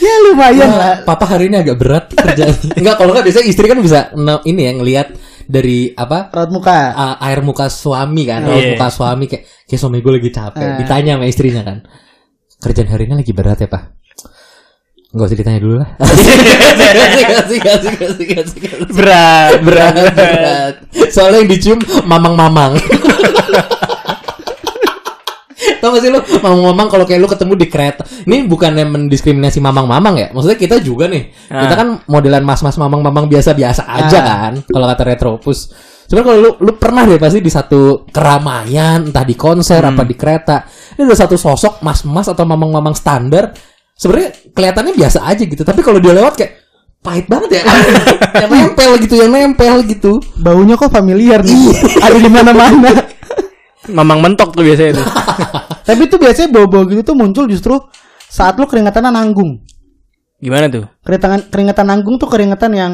[0.00, 0.94] ya lumayan Wah, lah.
[1.06, 2.56] Papa hari ini agak berat kerjanya.
[2.74, 4.10] Enggak, kalau enggak biasanya istri kan bisa
[4.42, 5.06] ini ya ngelihat
[5.46, 6.78] dari apa Raut muka.
[6.92, 8.74] uh, air muka suami kan, raut Iya.
[8.74, 10.62] muka suami kayak kayak suami gue lagi capek.
[10.62, 10.76] Ah.
[10.78, 11.78] Ditanya sama istrinya kan.
[12.62, 13.84] Kerjaan hari ini lagi berat ya, Pak?
[15.12, 15.90] Enggak usah ditanya dulu lah.
[18.88, 19.94] Berat, berat.
[20.16, 20.74] berat.
[21.12, 22.78] Soalnya yang dicium mamang-mamang.
[25.82, 30.14] Tau gak sih lu Mamang-mamang kalau kayak lu ketemu di kereta Ini bukannya mendiskriminasi mamang-mamang
[30.14, 31.76] ya Maksudnya kita juga nih Kita Ah.
[31.76, 34.22] kan modelan mas-mas mamang-mamang biasa-biasa aja Ah.
[34.22, 35.58] kan Kalau kata Retropus
[36.06, 40.14] Cuman kalau lu, lu pernah deh pasti di satu keramaian Entah di konser apa di
[40.14, 40.62] kereta
[40.94, 43.50] Ini ada satu sosok mas-mas atau mamang-mamang standar
[43.92, 46.52] Sebenarnya kelihatannya biasa aja gitu Tapi kalau dia lewat kayak
[47.02, 47.62] Pahit banget ya
[48.46, 51.74] Yang nempel gitu Yang nempel gitu Baunya kok familiar nih.
[51.98, 52.90] Ada di mana-mana.
[53.98, 55.06] Mamang mentok tuh biasanya tuh.
[55.82, 57.74] Tapi itu biasanya bau-bau gitu tuh muncul justru
[58.24, 59.60] saat lu keringetan nanggung.
[60.38, 60.86] Gimana tuh?
[61.00, 62.92] Keringetan keringetan nanggung tuh keringetan yang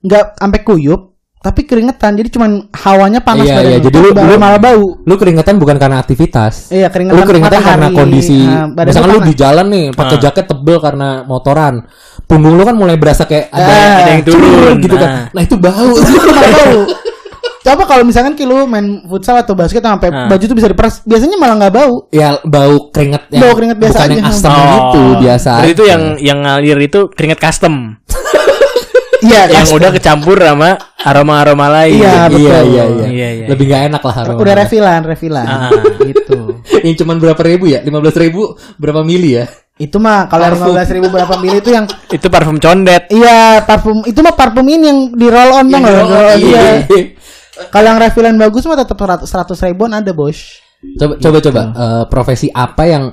[0.00, 1.00] nggak sampai kuyup,
[1.36, 2.14] tapi keringetan.
[2.14, 3.78] Jadi cuman hawanya panas Iya, badan iya.
[3.80, 4.84] Jadi lu- baru lu- malah bau.
[5.00, 7.98] Lu keringetan bukan karena aktivitas Iya, keringetan Lu keringetan karena matahari.
[8.00, 9.28] kondisi badan Misalkan lu panas.
[9.28, 10.20] di jalan nih pakai Ah.
[10.20, 11.74] jaket tebel karena motoran
[12.22, 14.74] Punggung lu kan mulai berasa kayak ada Ah, ada yang turun.
[14.78, 15.24] gitu kan Nah.
[15.32, 16.80] Nah itu bau Itu malah bau.
[17.60, 20.26] Coba kalau misalkan lu main futsal atau basket sampai Ah.
[20.26, 22.08] baju tuh bisa diperas, biasanya malah nggak bau.
[22.08, 24.16] Ya bau keringet yang Bau keringet biasa bukan aja.
[24.16, 24.64] yang asam Oh.
[24.72, 25.50] gitu biasa.
[25.54, 27.74] Berarti itu yang yang ngalir itu keringet custom
[29.20, 29.76] Iya, yang custom.
[29.76, 32.00] udah kecampur sama aroma-aroma lain.
[32.00, 32.40] Iya, betul.
[32.40, 33.46] iya, iya, iya, Iya, iya.
[33.52, 34.38] Lebih nggak enak lah aroma.
[34.40, 35.44] udah refillan, refillan.
[35.46, 35.68] Ah.
[36.08, 36.38] gitu.
[36.80, 37.84] yang cuman berapa ribu ya?
[37.84, 38.40] 15 ribu
[38.74, 39.44] berapa mili ya?
[39.76, 40.72] Itu mah kalau Parfum.
[40.72, 41.84] 15 ribu berapa mili itu yang
[42.16, 43.04] Itu parfum condet.
[43.06, 46.64] Iya parfum itu mah parfum ini yang di roll on dong roll on, Iya.
[46.88, 47.04] iya.
[47.68, 49.28] Kalau yang refillan bagus mah tetap 100
[49.68, 50.64] ribuan ada bos.
[50.96, 51.60] Coba coba coba.
[51.76, 53.04] Eh, profesi apa yang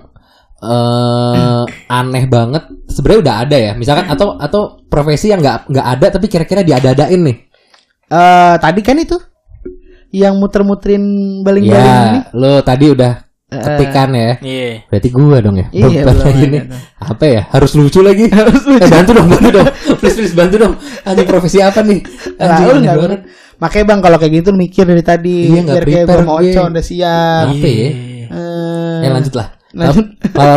[0.57, 2.63] eh aneh banget?
[2.87, 3.71] Sebenarnya udah ada ya.
[3.75, 7.37] Misalkan atau atau profesi yang nggak nggak ada tapi kira-kira diada-adain nih.
[8.07, 9.19] Eh tadi kan itu?
[10.15, 11.03] Yang muter-muterin
[11.43, 12.23] baling-baling ini.
[12.23, 14.31] ya lo tadi udah ketikan ya?
[14.43, 14.71] Iya.
[14.91, 15.67] berarti gua dong ya?
[15.71, 16.79] Iya, belum lagi ada nih tuh.
[16.99, 17.41] apa ya?
[17.51, 18.25] Harus lucu lagi.
[18.27, 19.67] Eh bantu dong bantu dong.
[19.99, 20.73] Please please bantu dong.
[21.03, 21.99] Anjing profesi apa nih?
[22.39, 23.19] Nah, anjing bener.
[23.57, 26.51] Makanya bang kalau kayak gitu mikir dari tadi Iya, biar kayak gua mau gue.
[26.51, 27.45] ocon udah siap.
[27.49, 27.89] apa ya
[28.27, 30.05] Eh, ya lanjut lah Lanjut.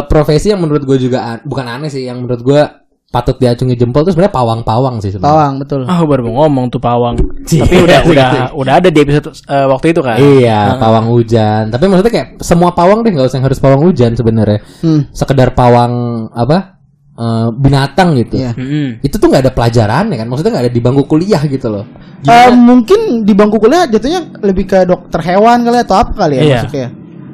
[0.05, 2.61] profesi yang menurut gue juga an- bukan aneh sih yang menurut gue
[3.07, 5.81] patut diacungi jempol tuh sebenarnya pawang-pawang sih sebenarnya Pawang betul.
[5.85, 7.19] Ah, baru mau ngomong tuh pawang.
[7.45, 8.11] Iya, Tapi udah gitu.
[8.15, 10.15] udah udah ada di episode eh, waktu itu kan.
[10.17, 11.63] Iya, pawang hujan.
[11.69, 14.63] Tapi maksudnya kayak semua pawang deh, nggak usah yang harus pawang hujan sebenarnya.
[14.79, 15.11] Hmm.
[15.11, 15.93] Sekedar pawang
[16.31, 16.79] apa?
[17.21, 18.41] Eh, binatang gitu.
[18.41, 18.53] Iya.
[18.57, 19.05] Mm-mm.
[19.05, 20.27] Itu tuh nggak ada pelajarannya kan?
[20.27, 21.85] Maksudnya nggak ada di bangku kuliah gitu loh.
[22.25, 26.43] Eh, mungkin di bangku kuliah jatuhnya lebih ke dokter hewan kali atau apa kali ya
[26.43, 26.61] Iya.
[26.65, 26.89] masuknya.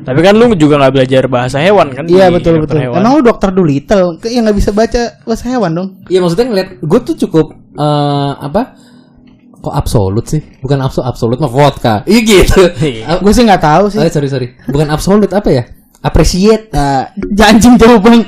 [0.07, 2.07] Tapi kan lu juga nggak belajar bahasa hewan kan?
[2.07, 2.85] Iya betul dokter betul.
[2.87, 2.99] hewan.
[3.03, 5.89] Emang lu dokter Dolittle kayak nggak bisa baca bahasa hewan dong?
[6.07, 8.63] Iya maksudnya ngeliat gue tuh cukup eh, apa?
[9.57, 10.39] Kok absolut sih?
[10.63, 11.95] Bukan absolut, absolut mah vodka.
[12.07, 12.63] Iya gitu.
[12.79, 13.19] Iya.
[13.19, 13.99] Gue sih nggak tahu sih.
[13.99, 14.49] Oh, sorry sorry.
[14.71, 15.67] Bukan absolut apa ya?
[15.99, 16.71] Appreciate.
[16.71, 18.23] Nah, janjing jauh bang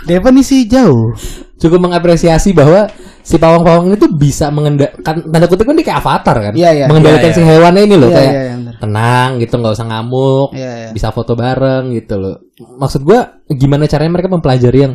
[0.00, 0.08] bangsat.
[0.08, 1.12] Definisi jauh.
[1.56, 2.88] Cukup mengapresiasi bahwa
[3.20, 6.52] si pawang-pawang ini tuh bisa mengendalikan tanda kutip kan dia kayak avatar kan?
[6.56, 6.84] Iya, iya.
[6.88, 8.74] Mengendalikan Iya, si hewannya ini loh Iya, kayak iya, iya, bener.
[8.80, 10.90] tenang gitu nggak usah ngamuk Iya, iya.
[10.90, 14.94] bisa foto bareng gitu loh maksud gua gimana caranya mereka mempelajari yang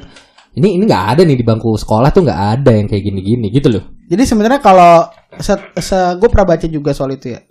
[0.54, 3.70] ini ini nggak ada nih di bangku sekolah tuh nggak ada yang kayak gini-gini gitu
[3.70, 5.06] loh Jadi sebenarnya kalau
[5.38, 7.42] se, se gue pernah baca juga soal itu ya.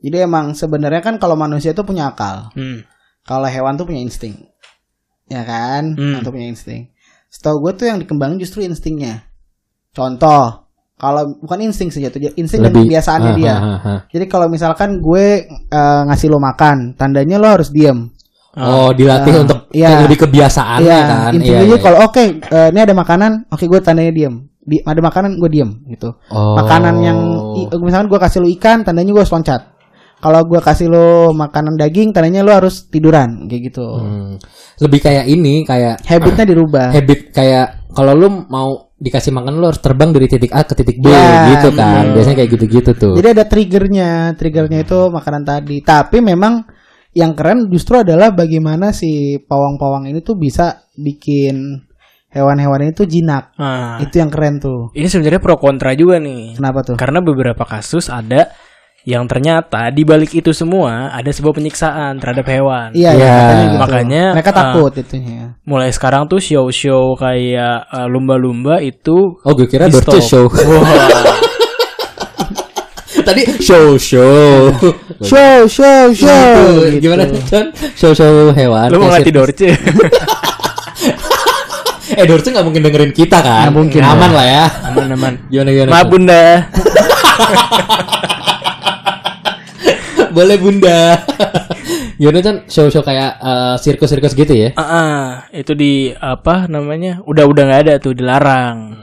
[0.00, 2.84] Jadi emang sebenarnya kan kalau manusia itu punya akal, Hmm.
[3.20, 4.36] kalau hewan tuh punya insting,
[5.26, 5.94] ya kan?
[5.96, 6.20] Hmm.
[6.20, 6.88] Atau punya insting.
[7.28, 9.26] Setahu gue tuh yang dikembangin justru instingnya.
[9.90, 13.54] Contoh, kalau bukan insting sih jatuh, insting dan kebiasaannya ah, dia.
[13.54, 13.98] ah, ah, ah.
[14.10, 18.10] Jadi kalau misalkan gue eh, ngasih lo makan, tandanya lo harus diem.
[18.54, 20.06] oh dilatih Ah, untuk iya.
[20.06, 21.78] lebih kebiasaannya Iya, kan intinya Iya, iya.
[21.82, 24.34] kalau oke eh, ini ada makanan, oke gue tandanya diem.
[24.64, 26.14] Di, ada makanan gue diem gitu.
[26.30, 26.54] Oh.
[26.56, 27.18] Makanan yang
[27.82, 29.73] misalkan gue kasih lo ikan, tandanya gue harus loncat.
[30.24, 33.84] Kalau gue kasih lo makanan daging, tandanya lo harus tiduran kayak gitu.
[33.84, 34.40] Hmm.
[34.74, 36.88] lebih kayak ini kayak Habitnya dirubah.
[36.90, 40.98] habit kayak kalau lu mau dikasih makan lu harus terbang dari titik A ke titik
[40.98, 42.14] B Ya, gitu kan iya.
[42.16, 45.78] biasanya kayak gitu-gitu tuh Jadi ada triggernya, triggernya itu makanan tadi.
[45.78, 46.64] Tapi memang
[47.12, 51.84] yang keren justru adalah bagaimana si pawang-pawang ini tuh bisa bikin
[52.28, 53.54] hewan-hewan ini tuh jinak.
[53.54, 54.02] Ah.
[54.02, 54.90] Itu yang keren tuh.
[54.90, 56.58] Ini sebenarnya pro kontra juga nih.
[56.58, 56.96] Kenapa tuh?
[56.98, 58.50] Karena beberapa kasus ada
[59.04, 62.88] yang ternyata di balik itu semua ada sebuah penyiksaan terhadap hewan.
[62.92, 63.20] Iya, Iya.
[63.20, 63.76] iya, gitu.
[63.76, 65.42] Makanya, mereka uh, takut itunya.
[65.62, 70.88] Mulai sekarang tuh show-show kayak uh, lumba-lumba itu oh gue kira Dorce show Wah.
[73.24, 74.68] tadi show show
[75.24, 76.52] Show, show, show.
[76.60, 76.80] Gitu.
[76.90, 77.00] gitu.
[77.00, 79.56] gimana John show show hewan Lu mau ngelatih sirkus.
[79.56, 79.68] Dorce?
[82.20, 84.00] eh Dorce nggak mungkin dengerin kita kan Nggak mungkin.
[84.00, 85.32] aman lah ya Aman-aman.
[85.48, 86.44] gimana gimana Maaf bunda.
[90.34, 91.16] Boleh bunda
[92.18, 96.66] gimana kan show show kayak eh, sirkus sirkus gitu ya Ah, ah, itu di apa
[96.66, 97.22] namanya?
[97.24, 98.96] Udah udah nggak ada tuh dilarang.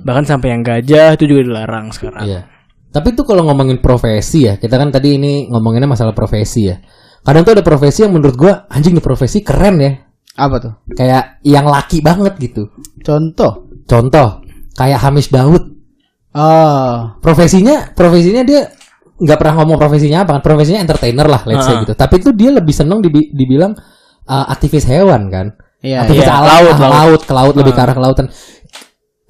[0.00, 2.24] Bahkan sampai yang gajah itu juga dilarang sekarang.
[2.24, 2.40] Iya.
[2.90, 6.80] Tapi tuh kalau ngomongin profesi ya, kita kan tadi ini ngomonginnya masalah profesi ya.
[7.20, 9.92] Kadang tuh ada profesi yang menurut gua anjing nih profesi keren ya.
[10.40, 10.72] Apa tuh?
[10.96, 12.72] Kayak yang laki banget gitu.
[13.04, 13.68] Contoh.
[13.84, 14.40] Contoh,
[14.78, 15.62] kayak Hamis Daud.
[16.32, 17.18] Oh.
[17.20, 18.70] Profesinya, profesinya dia
[19.20, 20.42] nggak pernah ngomong profesinya apa kan?
[20.42, 21.80] Profesinya entertainer lah, let's say Ah.
[21.84, 21.92] gitu.
[21.92, 23.76] Tapi tuh dia lebih seneng dibi- dibilang
[24.24, 25.46] uh, aktivis hewan kan.
[25.80, 27.22] Iya, aktivis iya, alam, laut, laut, laut.
[27.24, 28.26] ke laut, lebih ke arah kelautan.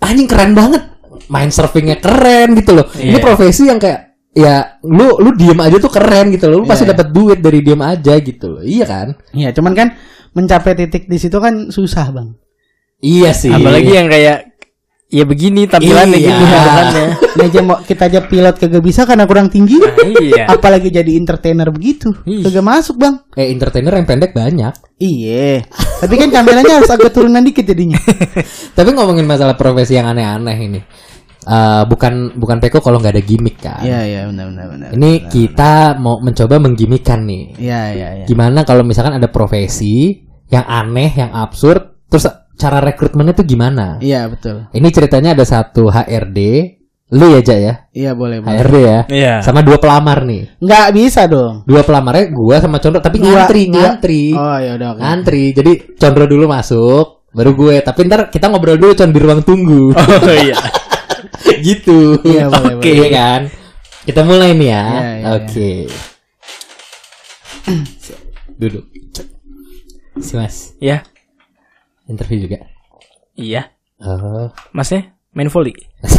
[0.00, 0.82] Anjing keren banget.
[1.30, 2.86] Main surfingnya keren gitu loh.
[2.90, 3.22] Ini Iya.
[3.22, 4.00] profesi yang kayak
[4.30, 6.62] ya lu lu diem aja tuh keren gitu loh.
[6.62, 8.62] Lu pasti Iya, dapat duit dari diem aja gitu loh.
[8.62, 9.08] Iya kan?
[9.30, 9.88] Iya, cuman kan
[10.30, 12.34] mencapai titik di situ kan susah, Bang.
[12.98, 13.50] Iya sih.
[13.50, 14.49] Apalagi yang kayak
[15.10, 16.28] ya begini tampilannya Iya.
[16.30, 17.04] gitu bentukannya.
[17.30, 19.74] Ini aja mau kita aja pilot kagak bisa karena kurang tinggi.
[19.76, 20.44] Nah, iya.
[20.46, 22.14] Apalagi jadi entertainer begitu.
[22.24, 22.40] Ih.
[22.40, 23.26] Kagak masuk, Bang.
[23.34, 24.70] Eh entertainer yang pendek banyak.
[24.96, 25.66] Iya.
[25.98, 27.98] Tapi kan kameranya harus agak turunan dikit jadinya.
[28.78, 30.80] Tapi ngomongin masalah profesi yang aneh-aneh ini.
[31.40, 33.80] eh, bukan bukan Peko kalau nggak ada gimmick kan.
[33.80, 34.88] Iya iya benar benar benar.
[34.92, 37.44] Ini kita mau mencoba menggimikan nih.
[37.56, 38.24] Iya iya iya.
[38.28, 40.20] Gimana kalau misalkan ada profesi
[40.52, 42.28] yang aneh, yang absurd, terus
[42.60, 43.96] cara rekrutmennya tuh gimana?
[43.98, 44.68] Iya betul.
[44.70, 46.38] Ini ceritanya ada satu HRD,
[47.10, 48.52] lu ya Ja ya, Iya boleh boleh.
[48.54, 49.34] HRD ya, Iya.
[49.40, 50.60] sama dua pelamar nih.
[50.60, 51.64] Nggak bisa dong.
[51.64, 55.00] Dua pelamarnya gua sama Condro, tapi Dua- ngantri, dua- ngantri, Oh ya udah oke.
[55.00, 55.44] ngantri.
[55.50, 57.76] Jadi Condro dulu masuk, baru gue.
[57.80, 60.60] Tapi ntar kita ngobrol dulu Con di ruang tunggu, Oh iya.
[61.66, 62.20] Gitu.
[62.22, 63.10] Iya, boleh, Oke boleh.
[63.10, 63.40] kan.
[64.00, 64.84] Kita mulai nih ya.
[64.84, 65.70] Iya, iya, Oke.
[68.60, 68.84] Duduk.
[70.20, 71.00] Si Mas, Iya.
[72.10, 72.58] Interview juga.
[73.38, 73.70] Iya.
[74.02, 75.72] Oh, Masnya main volley.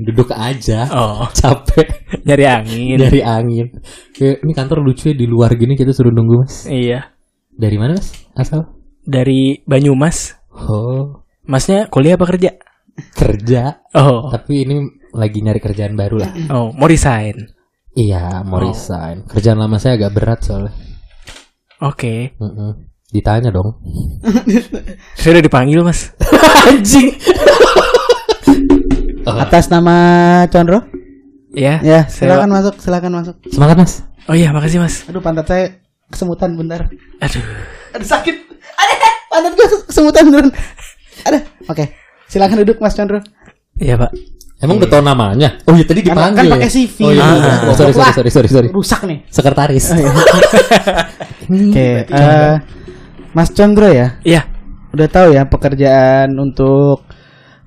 [0.00, 0.88] duduk aja.
[0.90, 1.86] Oh, Capek
[2.24, 2.96] nyari angin.
[2.98, 3.66] dari angin.
[4.12, 6.64] Kayak, ini kantor lucu ya di luar gini kita suruh nunggu Mas.
[6.66, 7.12] Iya.
[7.52, 8.08] Dari mana Mas?
[8.32, 8.64] Asal?
[9.02, 10.36] Dari Banyumas.
[10.50, 12.50] Oh, Masnya kuliah apa kerja?
[13.16, 13.80] kerja.
[13.96, 14.28] Oh.
[14.28, 14.76] Tapi ini
[15.12, 16.32] lagi nyari kerjaan baru lah.
[16.52, 17.48] Oh, mau resign.
[17.92, 18.68] Iya, mau Oh.
[18.68, 19.24] resign.
[19.24, 20.72] Kerjaan lama saya agak berat soalnya.
[21.80, 22.36] Oke.
[22.36, 22.89] Mm-mm.
[23.10, 23.74] Ditanya dong.
[25.18, 26.14] Saya udah dipanggil, Mas.
[26.70, 27.18] Anjing.
[29.26, 29.94] Atas nama
[30.46, 30.86] Condro?
[31.50, 31.82] Iya.
[31.82, 33.34] Ya, saya- silakan masuk, silakan masuk.
[33.50, 33.92] Semangat Mas.
[34.30, 35.02] Oh iya, makasih, Mas.
[35.10, 35.64] Aduh pantat saya
[36.06, 36.86] kesemutan bentar.
[37.18, 37.42] Aduh.
[37.90, 38.36] Aduh sakit.
[38.78, 38.94] Ada
[39.26, 40.50] pantat gue kesemutan beneran.
[41.26, 41.38] Ada.
[41.66, 41.84] Oke.
[42.30, 43.18] Silakan duduk Mas Condro.
[43.74, 44.10] Iya, Pak.
[44.60, 45.56] Emang udah tau namanya?
[45.64, 46.52] Oh iya tadi Kan- dipanggil kan ya?
[46.54, 46.98] pakai CV.
[47.00, 47.52] Oh iya, Ah, iya.
[47.64, 47.74] ah.
[47.74, 48.68] sorry, sorry, sorry, sorry, sorry.
[48.70, 49.18] Rusak nih.
[49.26, 49.84] Sekretaris.
[51.50, 52.54] Oke, eh,
[53.32, 54.18] Mas Condro ya.
[54.22, 54.46] Iya.
[54.90, 57.06] Udah tahu ya pekerjaan untuk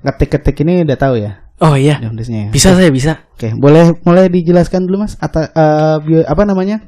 [0.04, 1.40] ngetik-ketik ini udah tahu ya.
[1.62, 1.96] Oh iya.
[2.02, 2.50] Jobdesknya ya.
[2.52, 3.24] Bisa saya bisa.
[3.32, 6.84] Oke, boleh mulai dijelaskan dulu Mas atau eh, bio- apa namanya?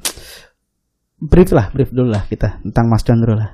[1.16, 3.50] Brief lah, brief dulu lah kita tentang Mas Condro lah.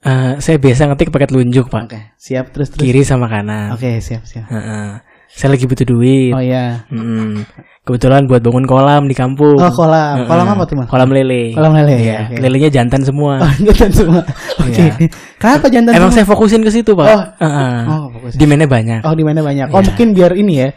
[0.00, 1.82] Eh, saya biasa ngetik pakai telunjuk, Pak.
[1.90, 2.80] Oke, siap terus terus.
[2.80, 3.74] Kiri sama kanan.
[3.74, 4.46] Oke, siap siap.
[4.48, 5.02] Heeh.
[5.30, 6.34] Saya lagi butuh duit.
[6.34, 6.84] Oh iya.
[6.90, 7.46] Mm-mm.
[7.80, 9.56] Kebetulan buat bangun kolam di kampung.
[9.56, 10.28] Oh, kolam.
[10.28, 10.86] Kolam apa tuh, Mas?
[10.86, 11.56] Kolam lele.
[11.56, 11.96] Kolam lele.
[11.96, 12.18] Iya.
[12.28, 12.36] Oke.
[12.38, 13.40] Lelenya jantan semua.
[13.42, 14.20] Oh, jantan semua.
[14.62, 14.74] Oke.
[14.76, 14.94] Iya.
[15.40, 16.18] Kenapa jantan Emang semua?
[16.20, 17.06] saya fokusin ke situ, Pak.
[17.08, 17.22] Oh.
[17.40, 17.76] Heeh.
[17.88, 18.32] Oh, fokus.
[18.36, 19.00] Demandnya banyak.
[19.02, 19.72] Oh, di mana banyak.
[19.72, 19.86] Oh, Iya.
[19.90, 20.68] mungkin biar ini ya.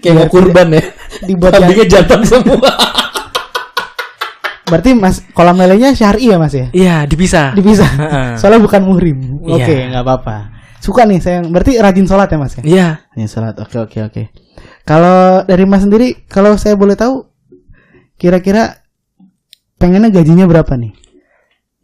[0.00, 0.82] Kayak mau kurban ya.
[1.22, 2.58] Dibuat Kambingnya jantan semua.
[4.66, 6.66] Berarti Mas kolam lelenya syar'i ya, Mas ya?
[6.74, 7.54] Iya, dipisah.
[7.54, 7.90] Dipisah.
[8.34, 9.18] Soalnya bukan muhrim.
[9.46, 9.62] Iya.
[9.62, 10.36] Oke, nggak apa-apa.
[10.80, 11.40] Suka nih saya.
[11.42, 12.62] Berarti rajin sholat ya, Mas ya?
[12.62, 12.88] Iya.
[13.12, 13.54] Rajin sholat.
[13.58, 14.22] Oke, oke, oke.
[14.82, 17.26] Kalau dari Mas sendiri, kalau saya boleh tahu
[18.16, 18.80] kira-kira
[19.76, 20.94] pengennya gajinya berapa nih?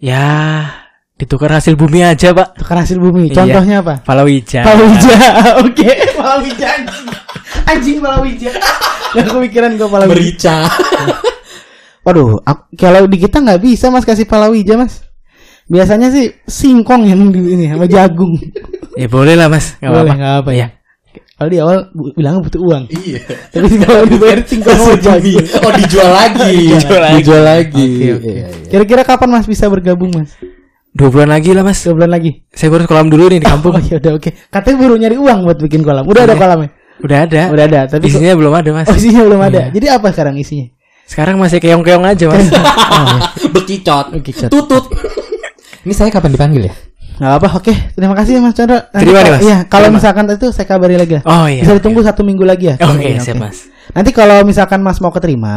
[0.03, 0.67] Ya,
[1.15, 2.59] ditukar hasil bumi aja, Pak.
[2.59, 3.31] Tukar hasil bumi.
[3.31, 3.37] Iya.
[3.39, 3.95] Contohnya apa?
[4.03, 4.61] Palawija.
[4.67, 5.17] Palawija.
[5.63, 7.07] Oke, palawija anjing.
[7.69, 8.51] Anjing palawija.
[9.15, 10.11] Gak kepikiran gue palawija.
[10.15, 10.57] Merica.
[12.07, 15.07] Waduh, ak- kalau di kita nggak bisa mas kasih palawija mas.
[15.71, 18.35] Biasanya sih singkong yang di ini sama jagung.
[18.95, 19.77] Ya boleh lah, Mas.
[19.77, 20.15] Nggak Boleh, apa-apa.
[20.17, 20.67] nggak apa ya.
[21.33, 21.79] Kalau di awal
[22.15, 22.85] bilangnya butuh uang.
[22.89, 23.19] Iya.
[23.53, 25.45] Tapi kalau dibayar singkong sama jagung.
[25.59, 26.55] Oh dijual lagi.
[26.73, 27.17] Dijual lagi.
[27.19, 27.87] Dijual lagi.
[27.89, 28.31] Oke, oke.
[28.31, 28.69] Iya, iya.
[28.69, 30.31] Kira-kira kapan mas bisa bergabung mas?
[30.93, 31.81] Dua bulan lagi lah, Mas.
[31.81, 32.45] Dua bulan lagi.
[32.53, 33.81] Saya baru kolam dulu nih di Oh kampung.
[33.81, 34.29] ya udah oke.
[34.53, 36.05] Katanya baru nyari uang buat bikin kolam.
[36.05, 36.39] Udah ada Iya.
[36.39, 36.69] kolamnya.
[37.01, 37.43] Udah ada.
[37.49, 37.81] Udah ada.
[37.89, 38.87] Tapi kok- Isinya belum ada, Mas.
[38.87, 39.61] oh, isinya belum ada.
[39.63, 39.69] Iya.
[39.73, 40.69] Jadi apa sekarang isinya?
[41.03, 42.45] Sekarang masih keong-keong aja, Mas.
[43.51, 44.07] Bekicot.
[44.15, 44.49] Bekicot.
[44.49, 44.85] Tutut.
[45.83, 46.75] Ini saya kapan dipanggil ya?
[47.15, 47.49] Nggak apa.
[47.55, 47.73] Oke.
[47.93, 48.79] Terima kasih mas Chandra.
[48.87, 49.43] Nanti Terima kalau- Mas.
[49.43, 49.59] Iya.
[49.65, 49.97] Kalau Terima.
[49.99, 51.25] misalkan itu saya kabari lagi lah.
[51.25, 51.61] Oh iya.
[51.61, 52.77] Bisa ditunggu satu minggu lagi ya.
[52.79, 53.43] Oke, siap, oke.
[53.43, 53.59] Mas.
[53.93, 55.57] Nanti kalau misalkan Mas mau keterima,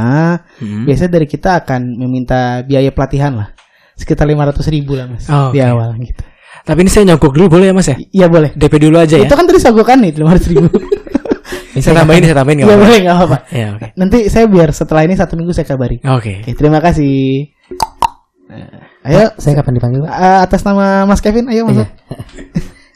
[0.58, 0.84] Hmm.
[0.84, 3.50] biasanya dari kita akan meminta biaya pelatihan lah.
[3.94, 5.26] Sekitar 500 ribu lah Mas.
[5.26, 5.66] Oh, di oke.
[5.66, 6.24] awal gitu.
[6.62, 7.96] Tapi ini saya nyogok dulu boleh ya, Mas ya?
[7.96, 8.50] I- Iya boleh.
[8.52, 9.24] DP dulu aja ya.
[9.24, 10.68] Itu kan tadi sogokan nih 500 ribu.
[11.76, 12.88] Saya tambahin, saya tambahin nggak Iya apa-apa.
[12.88, 13.38] boleh nggak apa-apa.
[13.52, 13.88] Ya, oke.
[14.00, 16.00] Nanti saya biar setelah ini satu minggu saya kabari.
[16.08, 16.40] Oke.
[16.40, 17.52] Oke, terima kasih.
[18.48, 20.12] Nah, ayo Saya kapan dipanggil, Pak?
[20.12, 21.86] eh, atas nama Mas Kevin, ayo masuk.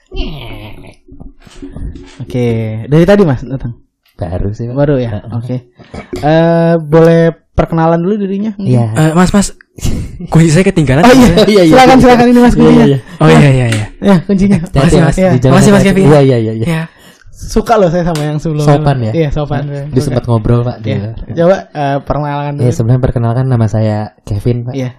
[0.10, 0.50] Iya.
[2.20, 2.48] Oke,
[2.86, 3.78] dari tadi Mas datang.
[4.16, 4.76] Baru sih, Pak.
[4.76, 5.24] Baru ya.
[5.32, 5.72] Oke.
[6.20, 8.52] Eh boleh perkenalan dulu dirinya?
[8.58, 8.92] Iya.
[8.92, 9.56] Eh, mas, Mas.
[10.28, 11.04] Kunci saya ketinggalan.
[11.04, 11.74] Oh iya, Oh, iya, iya.
[11.74, 12.76] silakan silakan ini Mas Iya, kuncinya.
[12.76, 13.00] iya, iya.
[13.16, 13.86] Oh iya, iya, iya.
[14.02, 14.58] Ya, kuncinya.
[14.66, 15.16] Makasih, Mas.
[15.16, 15.32] Iya.
[15.40, 15.84] Jalan Makasih, Mas.
[15.86, 16.04] Kevin.
[16.06, 16.54] Iya, iya, iya.
[16.54, 16.66] iya.
[16.68, 16.82] Ya.
[17.32, 18.68] Suka loh saya sama yang sebelumnya.
[18.68, 19.12] Sopan ya?
[19.16, 19.64] Iya, sopan.
[19.96, 20.84] Dia sempat ngobrol, Pak.
[20.84, 21.16] Iya.
[21.16, 21.36] Dia.
[21.40, 22.66] Coba eh, perkenalan dulu.
[22.68, 24.74] Ya, sebelumnya perkenalkan nama saya Kevin, Pak.
[24.76, 24.90] Iya.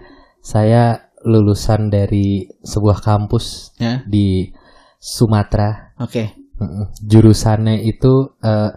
[0.41, 4.01] Saya lulusan dari sebuah kampus Ya.
[4.09, 4.49] di
[4.97, 5.97] Sumatera.
[6.01, 6.33] Oke.
[6.61, 6.93] Mm-mm.
[7.01, 8.71] Jurusannya itu eh,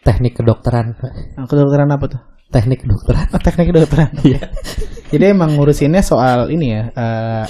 [0.00, 0.96] teknik kedokteran.
[1.36, 2.20] Nah, kedokteran apa tuh?
[2.48, 3.28] Teknik kedokteran.
[3.36, 4.10] Oh, teknik kedokteran.
[4.24, 4.48] Iya.
[5.08, 7.44] Jadi emang ngurusinnya soal ini ya, eh,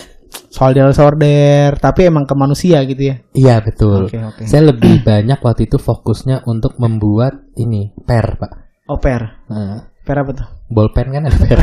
[0.50, 3.16] soal disorder, tapi emang ke manusia gitu ya.
[3.34, 4.10] Iya, betul.
[4.10, 4.42] Oke, oke.
[4.46, 8.52] Saya lebih banyak waktu itu fokusnya untuk membuat ini per, Pak.
[8.90, 9.20] Oper.
[9.50, 10.48] Nah, Per apa tuh?
[10.72, 11.60] Bolpen kan ada per.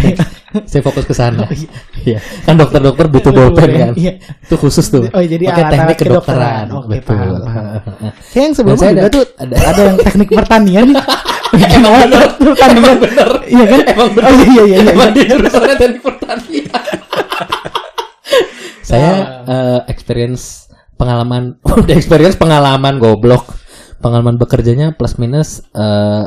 [0.69, 1.49] Saya fokus ke sana.
[1.97, 2.21] Iya.
[2.45, 3.91] Kan dokter-dokter butuh bolpen kan.
[3.97, 4.21] Iya.
[4.21, 5.09] Itu khusus tuh.
[5.09, 6.65] Oh, jadi Pakai alat-alat teknik kedokteran.
[6.69, 7.17] Oke, Betul.
[7.17, 7.65] paham, paham.
[8.29, 10.97] Kayak yang sebelumnya juga ada- tuh ada- ada, yang teknik pertanian nih.
[11.73, 12.21] Emang bener.
[12.37, 12.95] pertanian.
[13.01, 13.29] bener.
[13.49, 13.79] Iya kan?
[13.89, 14.29] Emang bener.
[14.29, 14.91] Oh iya iya iya.
[14.93, 16.69] Emang dia jurusannya teknik pertanian.
[18.85, 19.11] Saya
[19.49, 23.57] eh, experience pengalaman, udah experience pengalaman goblok.
[23.97, 26.23] Pengalaman bekerjanya plus minus eh,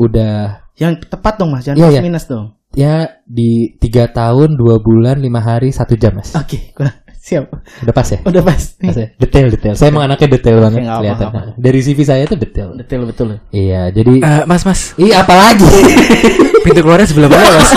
[0.00, 2.02] udah Yang tepat dong Mas, jangan Iya, plus iya.
[2.02, 2.46] minus dong.
[2.70, 6.30] ya di tiga tahun dua bulan lima hari satu jam mas.
[6.32, 7.50] Oke, kurang siap.
[7.82, 8.18] Udah pas ya?
[8.22, 8.62] Udah pas.
[8.76, 9.08] Pas ya?
[9.16, 9.74] Detail detail.
[9.74, 11.26] Saya emang anaknya detail banget nggak kelihatan.
[11.26, 11.52] apa-apa.
[11.56, 12.68] Dari CV saya itu detail.
[12.72, 13.28] Betul betul.
[13.50, 15.64] Iya, jadi Eh, mas, mas, Ih, apalagi?
[16.64, 17.70] pintu keluarnya sebelah mana, mas?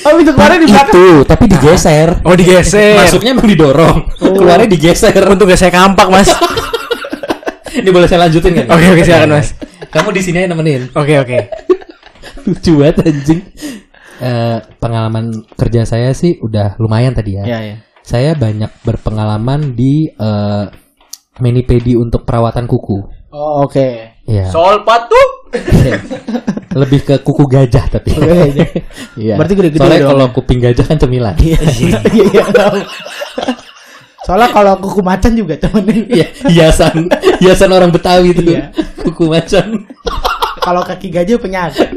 [0.00, 0.88] Oh, itu kemarin di belakang.
[0.88, 2.08] itu, tapi digeser.
[2.24, 2.96] Oh, digeser.
[2.96, 5.12] Masuknya emang didorong, keluarnya digeser.
[5.26, 6.32] Untuk gak saya kampak, mas.
[7.76, 8.66] Ini boleh saya lanjutin kan?
[8.66, 9.54] Oke, oke, silakan, Mas.
[9.90, 10.94] Kamu di sini aja nemenin.
[10.94, 11.38] Oke, oke.
[12.46, 13.40] Lucu banget anjing.
[14.20, 17.44] Eh, pengalaman kerja saya sih udah lumayan tadi ya.
[17.44, 17.76] Iya, iya.
[18.06, 20.64] Saya banyak berpengalaman di eh,
[21.42, 22.98] manipedi untuk perawatan kuku.
[23.34, 23.88] Oh, oke.
[24.30, 24.46] Iya.
[24.46, 25.28] Soal patuh.
[26.70, 28.14] Lebih ke kuku gajah tapi.
[29.20, 29.34] Iya.
[29.36, 31.34] Berarti gede-gede Soalnya kalau kuping gajah kan cemilan.
[31.42, 31.58] Iya,
[32.14, 32.44] iya.
[34.30, 37.10] Soalnya kalau kuku macan juga temen Iya, hiasan,
[37.42, 38.54] hiasan orang Betawi itu.
[38.54, 38.70] Iya.
[39.02, 39.90] Kuku macan.
[40.62, 41.90] kalau kaki gajah penyakit.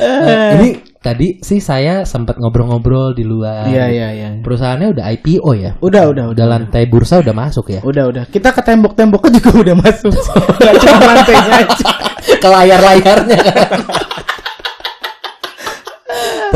[0.00, 3.64] Nah, ini tadi sih saya sempat ngobrol-ngobrol di luar.
[3.64, 4.28] Iya, iya, iya.
[4.44, 5.80] Perusahaannya udah IPO ya.
[5.80, 6.36] Udah, udah, udah.
[6.36, 7.80] Udah lantai bursa udah masuk ya.
[7.80, 8.28] Udah, udah.
[8.28, 10.12] Kita ke tembok-temboknya juga udah masuk.
[10.60, 11.88] Gak cuma lantainya aja.
[12.36, 13.80] Ke layar-layarnya kan.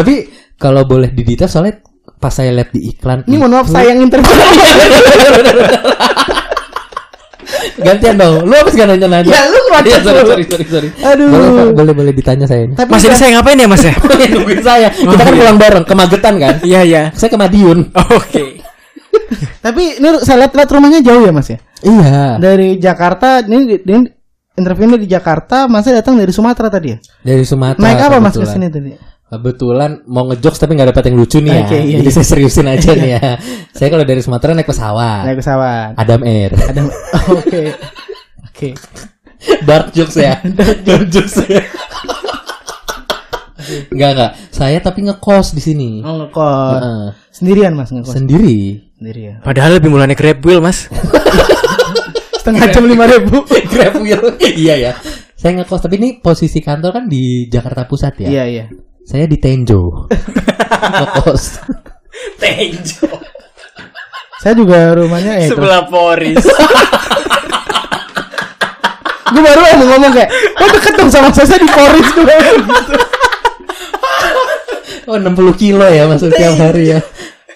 [0.05, 1.83] Tapi kalau boleh didetail soalnya
[2.21, 4.29] pas saya lihat di iklan Ini mohon maaf saya yang interview.
[7.85, 8.35] gantian dong.
[8.49, 9.29] Lu habis gak nanya-nanya?
[9.29, 10.89] Ya, lu ngerocok Iya, sorry, sorry, sorry, sorry.
[11.05, 11.29] Aduh.
[11.29, 12.75] Boleh, boleh, boleh ditanya saya ini.
[12.75, 13.95] Tapi Mas, ini saya ngapain ya, mas ya?
[14.33, 14.89] Nungguin saya.
[14.91, 15.41] Kita kan iya.
[15.45, 16.55] pulang bareng ke Magetan kan.
[16.65, 17.03] Iya, iya.
[17.13, 17.79] Saya ke Madiun.
[17.93, 18.65] Oke.
[19.65, 21.59] Tapi ini saya lihat-lihat rumahnya jauh ya Mas ya.
[21.81, 22.37] Iya.
[22.37, 24.05] Dari Jakarta ini, ini
[24.55, 26.99] interviewnya di Jakarta, Masnya datang dari Sumatera tadi ya.
[27.23, 27.81] Dari Sumatera.
[27.81, 28.53] Naik apa Mas ke kebetulan.
[28.53, 28.91] sini tadi?
[29.39, 31.63] Kebetulan mau ngejokes tapi nggak dapat yang lucu nih ya.
[31.67, 32.15] Oke, iya, Jadi iya.
[32.15, 33.23] saya seriusin aja nih ya.
[33.75, 35.23] Saya kalau dari Sumatera naik pesawat.
[35.27, 35.91] Naik pesawat.
[35.99, 36.51] Adam Air.
[36.55, 36.81] Ada
[37.35, 37.63] Oke.
[38.47, 38.69] Oke.
[39.67, 40.39] Dark jokes ya.
[40.87, 41.63] Dark jokes ya.
[43.91, 44.31] Enggak enggak.
[44.53, 45.91] Saya tapi ngekos di sini.
[46.05, 46.81] Oh, ngekos.
[46.81, 47.07] Heeh.
[47.33, 48.15] Sendirian Mas ngekos.
[48.15, 48.85] Sendiri.
[49.01, 49.41] Sendirian.
[49.43, 50.89] Padahal lebih mulanya grab wheel, mas.
[52.45, 53.41] Setengah jam lima ribu.
[53.73, 54.37] Grab wheel.
[54.37, 54.93] iya ya.
[55.33, 58.29] Saya ngekos tapi ini posisi kantor kan di Jakarta Pusat ya.
[58.29, 58.65] Iya iya.
[59.05, 60.09] Saya di Tenjo.
[60.97, 61.61] ngekos.
[62.41, 63.09] Tenjo.
[64.41, 65.57] Saya juga rumahnya eh, itu.
[65.57, 66.41] Sebelah Poris.
[69.35, 70.31] Gue baru mau ngomong kayak,
[70.63, 72.95] oh deket dong sama saya, saya di Poris gue gitu.
[75.05, 77.01] Oh 60 kilo ya masuk tiap hari ya.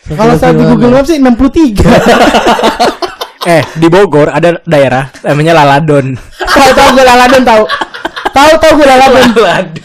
[0.04, 1.80] Kalau saya di Google Maps sih 63.
[3.48, 6.12] eh, di Bogor ada daerah namanya Laladon.
[6.36, 7.64] tahu tahu gue laladon tahu.
[8.36, 9.32] Tahu tahu gue laladon.
[9.32, 9.80] Laladon.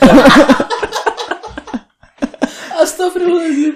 [2.84, 3.74] Astagfirullahaladzim.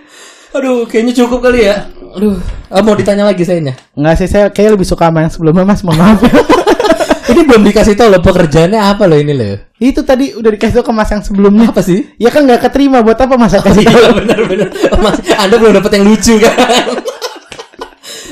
[0.56, 1.88] Aduh, kayaknya cukup kali ya.
[2.16, 2.40] Aduh,
[2.72, 3.60] ah, mau ditanya lagi saya
[3.96, 6.20] Enggak sih saya kayak lebih suka sama yang sebelumnya Mas, mohon maaf.
[7.28, 9.60] Ini belum dikasih tahu loh pekerjaannya apa loh ini loh.
[9.84, 11.68] Itu tadi udah dikasih tau ke Mas yang sebelumnya.
[11.76, 12.08] Apa sih?
[12.16, 14.00] Ya kan nggak keterima buat apa Mas saya kasih tahu?
[14.00, 14.68] Iya benar-benar.
[14.96, 16.56] Mas, Anda belum dapat yang lucu kan?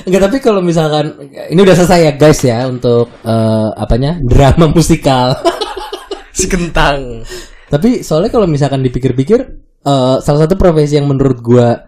[0.08, 1.12] Enggak tapi kalau misalkan
[1.52, 5.36] ini udah selesai ya guys ya untuk eh, apanya drama musikal.
[6.36, 7.24] Si kentang.
[7.72, 11.86] tapi soalnya kalau misalkan dipikir-pikir eh, salah satu profesi yang menurut gua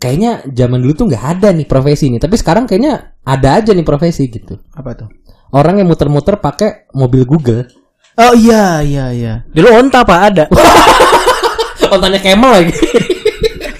[0.00, 2.16] kayaknya zaman dulu tuh nggak ada nih profesi ini.
[2.16, 4.56] Tapi sekarang kayaknya ada aja nih profesi gitu.
[4.72, 5.08] Apa tuh?
[5.52, 7.68] Orang yang muter-muter pakai mobil Google.
[8.16, 9.34] Oh iya iya iya.
[9.52, 10.44] Dulu onta pak ada.
[11.94, 12.74] Ontanya Camel lagi.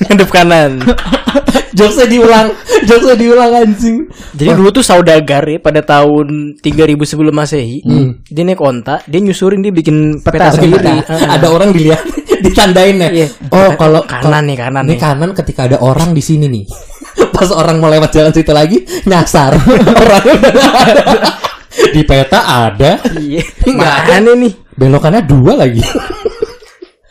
[0.09, 0.73] Ngadep kanan.
[1.79, 2.49] Jokesnya diulang,
[2.83, 4.05] jokesnya diulang anjing.
[4.35, 7.81] Jadi dulu tuh saudagar ya pada tahun 3000 sebelum Masehi.
[8.27, 10.91] Dia naik onta, dia nyusurin dia bikin peta, Peta sendiri.
[11.39, 12.03] ada orang dilihat
[12.45, 13.09] ditandain ya.
[13.15, 13.27] Iya.
[13.49, 14.99] Oh, kalau Kanan nih, kanan nih.
[14.99, 16.65] kanan ketika ada orang di sini nih.
[17.31, 19.55] Pas orang mau lewat jalan situ lagi nyasar.
[19.57, 20.25] orang.
[21.71, 23.41] Di peta ada, Iya.
[23.73, 24.53] Mana nih?
[24.75, 25.81] belokannya dua lagi.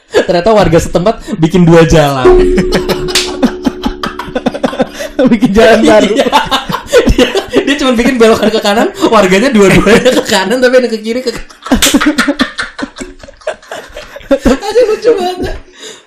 [0.10, 2.26] Ternyata warga setempat bikin dua jalan.
[5.20, 6.16] Bikin jalan baru.
[6.16, 6.32] Iya.
[7.12, 7.28] dia,
[7.66, 11.32] dia cuma bikin belokan ke kanan, warganya dua-duanya ke kanan tapi ada ke kiri ke
[14.30, 15.58] Aduh lucu banget.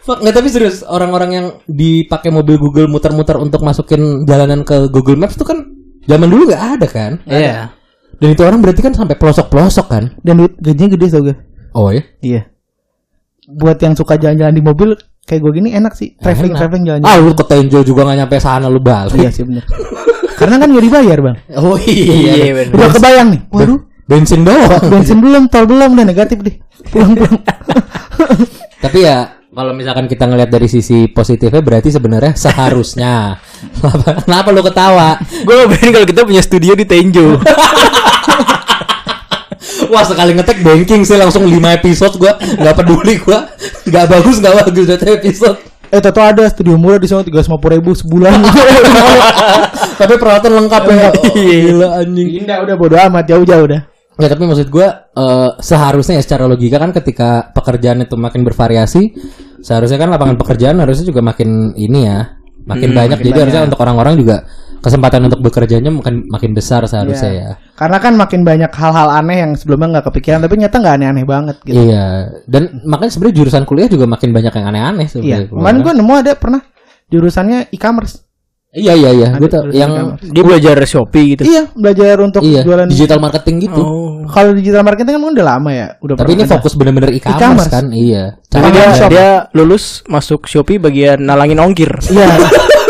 [0.02, 5.18] Fuck, nggak tapi serius orang-orang yang dipakai mobil Google muter-muter untuk masukin jalanan ke Google
[5.18, 5.62] Maps itu kan
[6.10, 7.12] zaman dulu nggak ada kan?
[7.26, 7.70] Iya.
[8.18, 10.04] Dan itu orang berarti kan sampai pelosok-pelosok kan?
[10.22, 11.36] Dan duit gajinya gede tau gue.
[11.74, 12.02] Oh ya?
[12.22, 12.51] Iya.
[13.50, 14.94] Buat yang suka jalan-jalan di mobil
[15.26, 16.14] kayak gue gini enak sih.
[16.18, 16.60] Traveling Enak.
[16.62, 17.10] traveling jalan-jalan.
[17.10, 19.18] Ah, lu ke Tenjo juga gak nyampe sana lu balik.
[19.18, 19.66] Iya sih bener.
[20.38, 21.36] Karena kan gak dibayar bang.
[21.58, 22.54] Oh iya.
[22.54, 22.74] bener.
[22.74, 23.40] Udah kebayang nih.
[23.50, 23.80] Waduh.
[24.02, 24.82] Bensin doang.
[24.90, 26.56] Bensin belum, tol belum, udah negatif deh.
[26.90, 27.38] Pulang-pulang.
[28.84, 33.36] Tapi ya kalau misalkan kita ngelihat dari sisi positifnya berarti sebenarnya seharusnya.
[33.78, 35.08] Kenapa, kenapa lu ketawa?
[35.46, 37.38] Gue bayangin kalau kita punya studio di Tenjo.
[39.92, 43.52] Wah sekali ngetek banking sih langsung 5 episode gua nggak peduli gua
[43.84, 45.58] nggak bagus nggak bagus satu episode.
[45.92, 48.40] eh, tato ada studio murah di sana tiga ribu sebulan.
[50.00, 51.08] Tapi peralatan lengkap ya.
[51.36, 52.28] Gila anjing.
[52.40, 53.80] Indah udah bodo amat jauh-jauh udah.
[54.20, 59.12] Ya tapi maksud gua eh, seharusnya ya secara logika kan ketika pekerjaan itu makin bervariasi,
[59.60, 63.20] seharusnya kan lapangan pekerjaan harusnya juga makin ini ya, makin banyak.
[63.20, 64.48] Jadi harusnya untuk orang-orang juga
[64.82, 67.40] kesempatan untuk bekerjanya makin makin besar seharusnya Iya.
[67.40, 67.50] ya.
[67.72, 71.56] Karena kan makin banyak hal-hal aneh yang sebelumnya nggak kepikiran, tapi nyata nggak aneh-aneh banget
[71.62, 71.78] gitu.
[71.80, 72.04] Iya.
[72.44, 75.12] Dan makanya sebenarnya jurusan kuliah juga makin banyak yang aneh-aneh Iya.
[75.12, 75.48] sebenarnya.
[75.48, 76.60] Kemarin gue nemu ada pernah
[77.06, 78.26] jurusannya e-commerce.
[78.72, 79.28] Iya iya iya.
[79.36, 80.24] Gue tau yang e-commerce.
[80.28, 81.42] Dia belajar Shopee gitu.
[81.44, 82.88] Iya, belajar untuk iya jualan.
[82.88, 83.80] digital marketing gitu.
[83.80, 84.24] Oh.
[84.26, 86.56] Kalau digital marketing kan udah lama ya, udah Tapi ini ada.
[86.56, 87.68] fokus bener-bener e-commerce, E-commerce.
[87.68, 87.84] kan?
[87.92, 88.24] Iya.
[88.48, 91.92] Tapi dia, dia lulus masuk Shopee bagian nalangin ongkir.
[92.08, 92.26] Iya.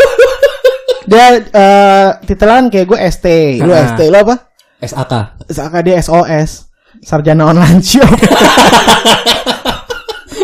[1.03, 3.25] dia eh titelan kayak gue ST,
[3.59, 3.83] lu Ah.
[3.89, 4.35] ST lu apa?
[4.79, 5.13] SAK.
[5.47, 6.67] Saka dia SOS,
[6.99, 8.07] sarjana online shop.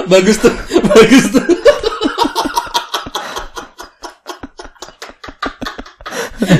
[0.06, 0.54] bagus tuh.
[0.86, 1.46] bagus tuh.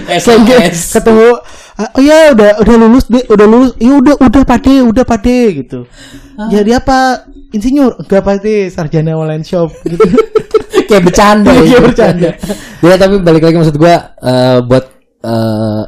[0.10, 0.92] SOS.
[0.92, 1.30] ketemu
[1.80, 5.64] "Ah, oh ya udah udah lulus deh udah lulus ya udah udah pade udah pade
[5.64, 5.88] gitu
[6.52, 10.00] jadi apa insinyur enggak pade sarjana online shop gitu
[10.90, 11.80] Kayak bercanda Iya, ya.
[11.80, 12.30] bercanda.
[12.82, 14.86] Ya tapi balik lagi maksud gua eh, buat
[15.22, 15.84] eh,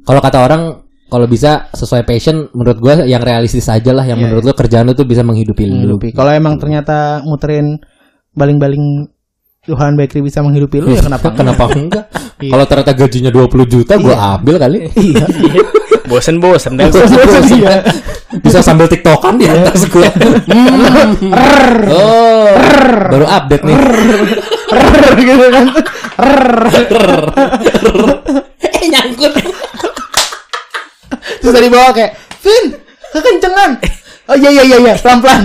[0.00, 0.62] kalau kata orang
[1.04, 4.84] kalau bisa sesuai passion menurut gua yang realistis aja lah yang Iya, menurut lu kerjaan
[4.84, 5.74] lu tuh bisa menghidupi lu.
[5.76, 7.76] menghidupi kalau emang ternyata muterin
[8.30, 9.10] baling-baling
[9.62, 11.36] Tuhan Bakery bisa menghidupi lu ya kenapa enggak?
[11.36, 12.04] Kenapa enggak?
[12.40, 12.50] Iya.
[12.50, 14.78] Kalau ternyata gajinya 20 juta gua ambil kali.
[14.96, 15.28] iya
[16.10, 16.90] Bosen-bosen dah.
[16.90, 17.86] Iya.
[18.44, 20.10] Bisa sambil tiktokan di atas gua.
[21.90, 22.50] Oh,
[23.10, 23.76] baru update nih.
[25.26, 25.66] gitu kan
[28.60, 29.32] eh nyangkut.
[31.40, 32.64] terus dari bawah kayak Vin
[33.10, 33.70] kekencengan
[34.30, 35.42] oh iya iya iya iya pelan pelan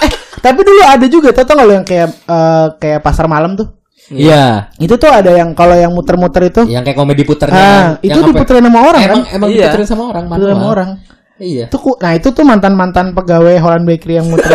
[0.00, 0.10] eh
[0.44, 3.68] tapi dulu ada juga tau tau nggak lo yang kayak eh, kayak pasar malam tuh
[4.04, 7.56] Iya, itu tuh ada yang kalau yang muter-muter itu yang kayak komedi puternya.
[7.56, 7.64] ah
[7.96, 8.04] kan.
[8.04, 9.56] itu diputerin sama orang Emang kan emang Iya.
[9.64, 10.88] diputerin sama orang Diputerin sama orang
[11.34, 11.64] Iya.
[11.66, 14.52] itu ku- nah itu tuh mantan mantan pegawai Holland Bakery yang muter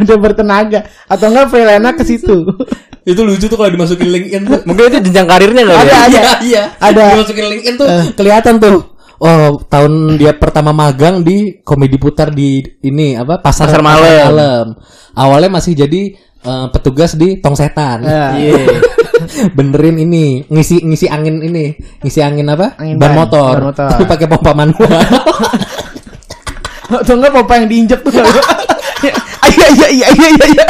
[0.00, 2.36] udah bertenaga atau enggak freelance ke situ
[3.00, 4.60] Itu lucu tuh kalau dimasukin LinkedIn tuh.
[4.68, 5.72] Mungkin itu jenjang karirnya kali.
[5.72, 5.96] Ada, ya?
[5.96, 6.20] ada.
[6.20, 6.62] Iya, iya.
[6.78, 7.04] Ada.
[7.16, 8.76] Dimasukin LinkedIn tuh kelihatan tuh.
[9.20, 14.24] Oh, tahun dia pertama magang di komedi putar di ini apa pasar, Pasar malam.
[14.32, 14.66] malam.
[15.12, 18.00] Awalnya masih jadi eh, petugas di tong setan.
[18.00, 18.32] Ya.
[18.32, 18.80] Iya.
[19.56, 22.80] Benerin ini, ngisi ngisi angin ini, ngisi angin apa?
[22.80, 23.54] Angin ban ban, motor.
[23.60, 23.88] ban motor.
[23.92, 25.04] Tapi pakai pompa manual.
[26.90, 28.26] atau enggak papa yang diinjek tuh iya
[29.46, 30.66] iya iya iya iya iya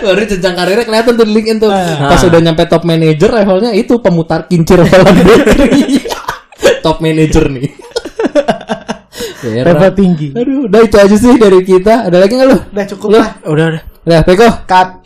[0.00, 1.68] Baru jenjang karirnya kelihatan tuh di LinkedIn tuh.
[1.68, 2.08] Ah.
[2.08, 6.08] Pas udah nyampe top manager levelnya itu pemutar kincir Holland Bakery.
[6.84, 7.70] top manager nih.
[9.40, 12.12] Level tinggi Aduh, udah itu aja sih dari kita.
[12.12, 12.58] Ada lagi nggak lu?
[12.60, 13.82] udah cukup lah Udah, udah.
[14.04, 14.48] Udah, Peko.
[14.68, 14.99] cut